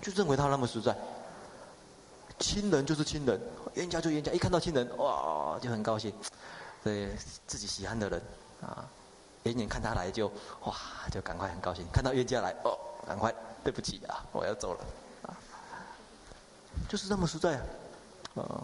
[0.00, 0.96] 就认为他那么实在。
[2.38, 3.40] 亲人就是亲人，
[3.74, 6.14] 冤家就冤家，一看到亲人哇就很高兴，
[6.84, 7.08] 对
[7.44, 8.22] 自己喜欢的人
[8.60, 8.88] 啊，
[9.42, 10.30] 远远看他来就
[10.62, 10.76] 哇
[11.10, 13.34] 就赶快很高兴，看到冤家来哦赶快
[13.64, 14.84] 对不起啊我要走了，
[16.88, 17.58] 就是那么实在
[18.34, 18.62] 啊，啊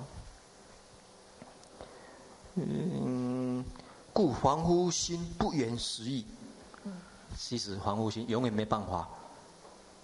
[2.54, 3.64] 嗯，
[4.12, 6.24] 故凡夫心不远实义。
[7.36, 9.08] 其实，凡夫心永远没办法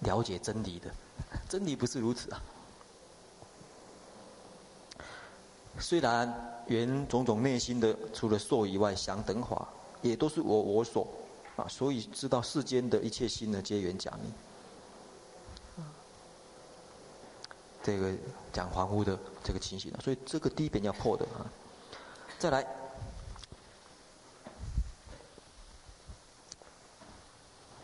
[0.00, 0.90] 了解真理的，
[1.48, 2.42] 真理不是如此啊。
[5.78, 9.66] 虽然缘种种内心的，除了受以外，想等法
[10.02, 11.06] 也都是我我所
[11.56, 14.30] 啊，所以知道世间的一切心呢，皆缘假名。
[17.82, 18.12] 这个
[18.52, 21.46] 讲凡夫的这个情形，所以这个第一点要破的啊。
[22.38, 22.66] 再来。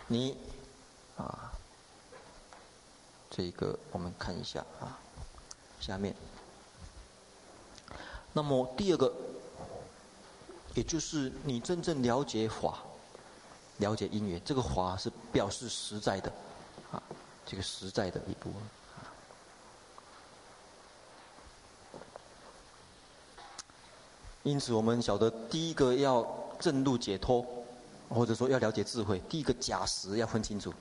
[0.09, 0.37] 你，
[1.17, 1.51] 啊，
[3.29, 4.97] 这个我们看一下啊，
[5.81, 6.15] 下面。
[8.33, 9.13] 那么第二个，
[10.75, 12.85] 也就是你真正了解法，
[13.79, 16.33] 了解因缘，这个法是表示实在的，
[16.93, 17.03] 啊，
[17.45, 18.63] 这个实在的一部分。
[24.47, 26.27] 因此，我们晓得第一个要
[26.59, 27.45] 证路解脱。
[28.09, 30.73] 或者说要了解智慧，第一个假实要分清楚，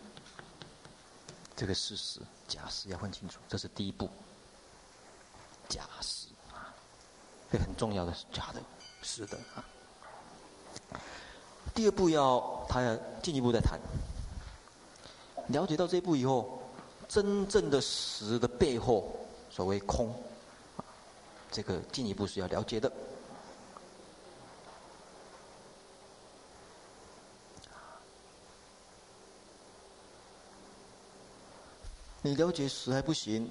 [1.55, 4.07] 这个事实假实要分清楚，这是第一步。
[5.68, 6.70] 假实啊，
[7.51, 8.61] 这很重要的是，假的，
[9.01, 9.66] 是的啊。
[11.74, 13.80] 第二步要他要进一步再谈，
[15.47, 16.59] 了解到这一步以后，
[17.07, 19.18] 真正的实的背后，
[19.49, 20.13] 所谓空，
[21.49, 22.91] 这个进一步是要了解的。
[32.26, 33.47] 你了解实还不行，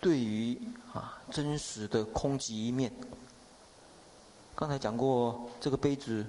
[0.00, 0.58] 对于
[0.94, 2.90] 啊真实的空寂一面，
[4.54, 6.24] 刚才讲过这个杯子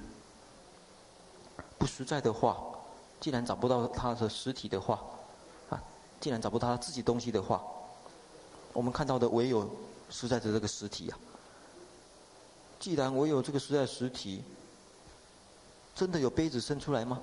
[1.77, 2.57] 不实在的话，
[3.21, 5.01] 既然找不到它的实体的话，
[5.69, 5.81] 啊，
[6.19, 7.63] 既然找不到它自己东西的话，
[8.73, 9.73] 我们看到的唯有
[10.09, 11.17] 实在的这个实体呀。
[12.81, 14.43] 既然唯有这个实在实体，
[15.95, 17.21] 真的有杯子生出来吗？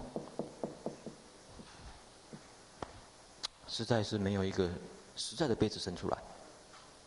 [3.78, 4.68] 实在是没有一个
[5.14, 6.18] 实在的杯子伸出来，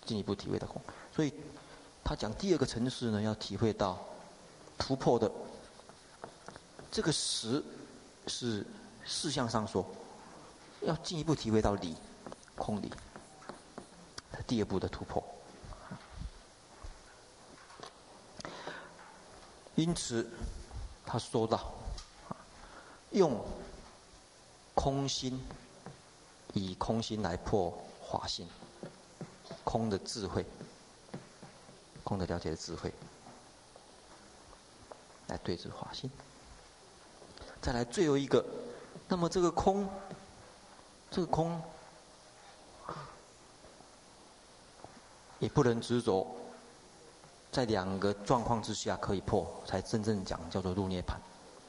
[0.05, 0.82] 进一步体会到空。
[1.13, 1.34] 所以，
[2.01, 3.99] 他讲第二个层次呢，要体会到
[4.78, 5.30] 突破的
[6.89, 7.61] 这个实
[8.26, 8.65] 是
[9.03, 9.86] 事相上说，
[10.80, 11.97] 要进一步体会到理，
[12.55, 12.89] 空理。
[14.47, 15.22] 第二步的突破。
[19.76, 20.26] 因此，
[21.05, 21.74] 他说到
[23.11, 23.43] ：“用
[24.74, 25.38] 空心，
[26.54, 27.74] 以空心来破
[28.10, 28.47] 法性，
[29.64, 30.45] 空的智慧，
[32.04, 32.93] 空的了解的智慧，
[35.28, 36.10] 来对治法性。
[37.62, 38.43] 再来最后一个，
[39.08, 39.88] 那么这个空，
[41.10, 41.62] 这个空，
[45.39, 46.26] 也不能执着。”
[47.52, 51.16] 在两个状况之下可以破，才真正讲叫做入涅槃。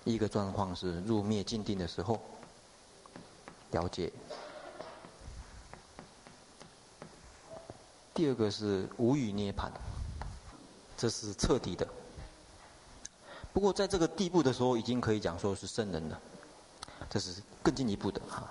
[0.05, 2.21] 一个状况是入灭静定的时候，
[3.73, 4.13] 了解；
[8.23, 9.69] 第二个是无语涅槃，
[10.97, 11.85] 这是彻底的。
[13.53, 16.21] 不过在这个地步的时候，已经可以讲说是圣人了，
[17.11, 18.49] 这是更进一步的哈。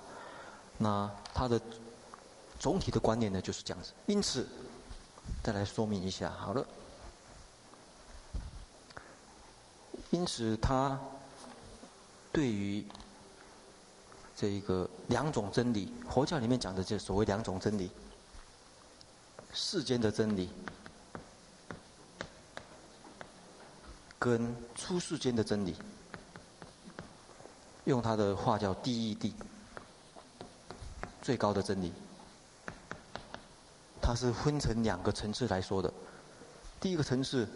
[0.77, 1.57] 那他的
[2.59, 3.93] 总体的观念呢，就是这样子。
[4.07, 4.45] 因此，
[5.41, 6.67] 再来说明一下，好了。
[10.09, 10.99] 因此，他
[12.33, 12.85] 对于
[14.35, 17.89] 这一个两种真理，佛教里面讲的就所谓两种真理，
[19.53, 20.49] 世间的真理
[24.17, 25.75] 跟出世间的真理，
[27.85, 29.33] 用他的话叫第一义谛，
[31.21, 31.91] 最高的真理，
[34.01, 35.93] 它是分成两个层次来说的，
[36.79, 37.47] 第一个层次。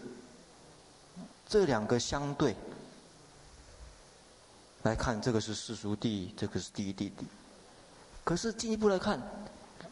[1.48, 2.56] 这两个相对
[4.82, 7.12] 来看，这个是世俗谛，这个是第一义谛。
[8.24, 9.22] 可是进一步来看，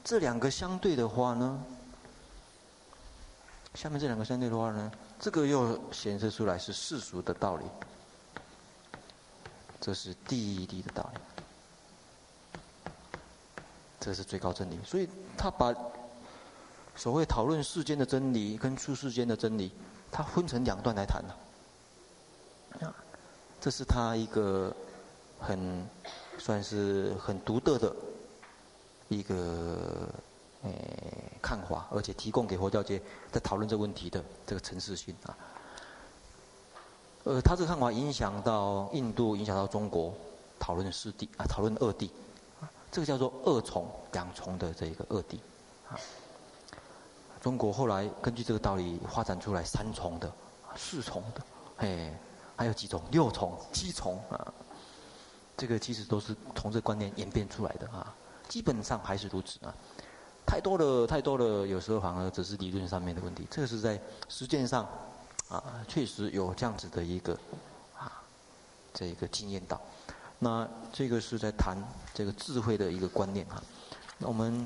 [0.03, 1.65] 这两个相对的话呢，
[3.75, 7.65] 下面这两个相对的话呢，这个又显示出来是世俗的道理，
[9.81, 11.21] 这是第一义谛的道理，
[14.01, 14.79] 这是最高真理。
[14.85, 15.75] 所以他把
[16.97, 19.73] 所谓讨论世间的真理跟出世间的真理，
[20.11, 21.37] 他分成两段来谈了。
[23.61, 24.75] 这是他一个
[25.41, 25.89] 很
[26.39, 27.97] 算是很独特的
[29.09, 30.07] 一个
[30.63, 31.04] 诶
[31.45, 32.99] 看法，而且提供给佛教界
[33.31, 35.37] 在讨论这个问题的这个层次性啊。
[37.25, 40.15] 呃，他这个看法影响到印度，影响到中国，
[40.59, 42.09] 讨论四谛啊，讨论二谛，
[42.91, 45.39] 这个叫做二重两重的这一个二谛
[45.91, 46.01] 啊。
[47.43, 50.33] 中国后来根据这个道理发展出来三重的、
[50.75, 51.43] 四重的，
[51.77, 52.19] 哎。
[52.57, 53.03] 还有几种？
[53.11, 54.55] 六重、七重啊，
[55.57, 58.15] 这个其实都是从这观念演变出来的啊。
[58.49, 59.75] 基本上还是如此啊。
[60.55, 63.45] 太多了，太多了，有时候反而只是理论上面的问题。
[63.51, 64.89] 这个是在实践上
[65.49, 67.37] 啊，确实有这样子的一个
[67.99, 68.23] 啊，
[68.93, 69.81] 这个经验到。
[70.39, 71.77] 那这个是在谈
[72.15, 73.61] 这个智慧的一个观念啊。
[74.19, 74.65] 那我们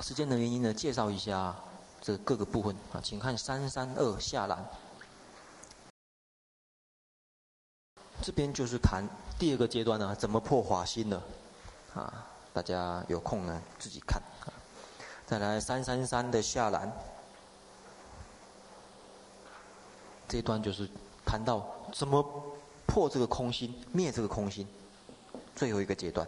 [0.00, 1.52] 时间的原因呢，介绍一下
[2.00, 4.64] 这各个部分啊，请看三三二下栏。
[8.22, 9.04] 这边就是谈
[9.40, 11.20] 第二个阶段呢，怎么破法心的，
[11.94, 14.22] 啊，大家有空呢自己看。
[15.26, 16.92] 再来三三三的下栏，
[20.28, 20.88] 这段就是
[21.24, 22.22] 谈到怎么
[22.86, 24.68] 破这个空心，灭这个空心，
[25.56, 26.26] 最后一个阶段。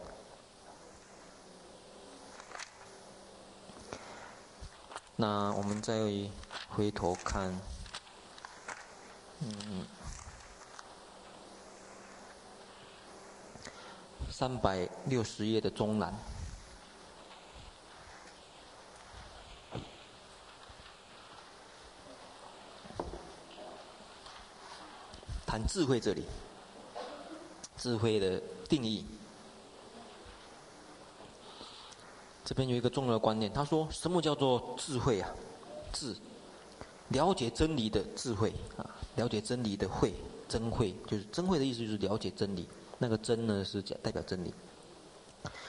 [5.14, 5.94] 那我们再
[6.70, 7.54] 回头看，
[9.40, 9.86] 嗯。
[14.28, 16.14] 三百六十页的中栏，
[25.64, 26.24] 智慧这里，
[27.76, 29.04] 智慧的定义。
[32.44, 35.30] 这边有一个重要的观念，他说：“什么叫做智慧啊？
[35.92, 36.16] 智，
[37.08, 40.12] 了解真理的智慧啊，了解真理的慧，
[40.48, 44.54] 真慧就是真慧的意思，就是了解真理。”那个真呢是讲代表真理，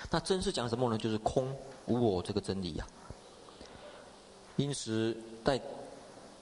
[0.09, 0.97] 那真是讲什么呢？
[0.97, 1.53] 就是空
[1.88, 2.95] 无我这个真理呀、啊。
[4.55, 5.61] 因此，在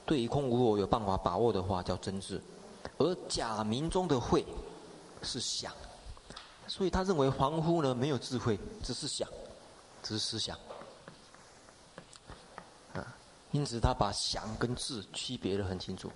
[0.05, 2.37] 对于空无我有办法把握的话，叫真智；
[2.97, 4.45] 而假名中的慧
[5.21, 5.73] 是想，
[6.67, 9.27] 所以他认为凡夫呢没有智慧，只是想，
[10.01, 10.57] 只是思想。
[12.93, 13.15] 啊，
[13.51, 16.11] 因此他把想跟智区别的很清楚。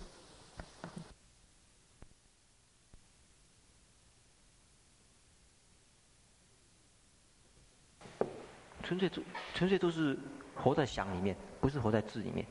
[8.81, 10.17] 纯粹纯纯粹都是
[10.55, 12.43] 活在想里面，不是活在智里面。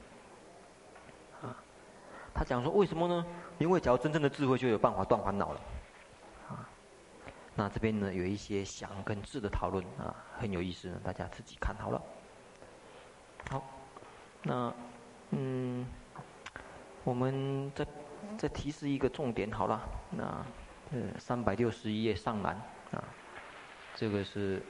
[2.35, 3.27] 他讲说为什么呢？
[3.59, 5.61] 因为只要真正的智慧，就有办法断烦恼了。
[6.49, 6.69] 啊，
[7.55, 12.03] 那这边呢有一些想跟字的讨论啊，很有意思，大家自己看好了。
[13.51, 13.63] 好，
[14.43, 14.73] 那
[15.31, 15.87] 嗯，
[17.05, 17.87] 我们再
[18.37, 20.25] 再提示一个重点好了，那
[20.93, 22.55] 呃三百六十一页上栏
[22.93, 23.03] 啊，
[23.95, 24.63] 这个是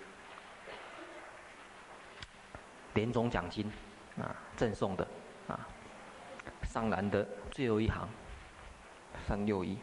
[2.94, 3.70] 年终奖金
[4.18, 5.06] 啊赠送的
[5.46, 5.68] 啊，
[6.64, 7.26] 上栏的
[7.58, 8.08] 最后一行
[9.26, 9.76] 三六一。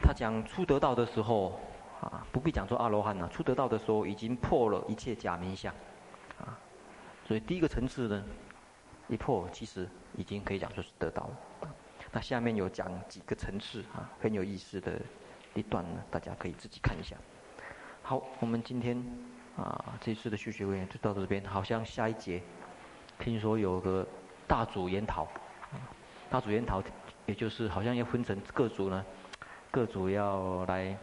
[0.00, 1.58] 他讲初得道的时候，
[2.00, 3.28] 啊，不必讲说阿罗汉了。
[3.30, 5.74] 初得道的时候，已经破了一切假名相，
[6.38, 6.56] 啊，
[7.26, 8.24] 所以第一个层次呢，
[9.08, 11.68] 一破，其实已经可以讲说是得道了。
[12.12, 14.92] 那下面有讲几个层次啊，很有意思的
[15.54, 17.16] 一段呢，大家可以自己看一下。
[18.04, 19.04] 好，我们今天
[19.56, 21.44] 啊，这次的学学会就到这边。
[21.44, 22.40] 好像下一节，
[23.18, 24.06] 听说有个
[24.46, 25.26] 大组研讨，
[26.30, 26.82] 大组研讨，
[27.26, 29.04] 也就是好像要分成各组呢。
[29.70, 30.96] 各组要来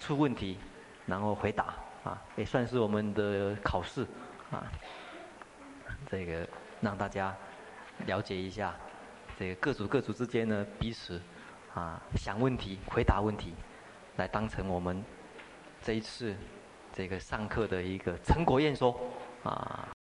[0.00, 0.58] 出问题，
[1.06, 4.04] 然后回答啊，也算是我们的考试
[4.50, 4.66] 啊。
[6.10, 6.46] 这个
[6.80, 7.34] 让大家
[8.06, 8.74] 了解一下，
[9.36, 11.20] 这个各组各组之间呢，彼此
[11.72, 13.54] 啊想问题、回答问题，
[14.16, 15.04] 来当成我们
[15.80, 16.34] 这一次
[16.92, 18.98] 这个上课的一个成果验收
[19.44, 19.93] 啊。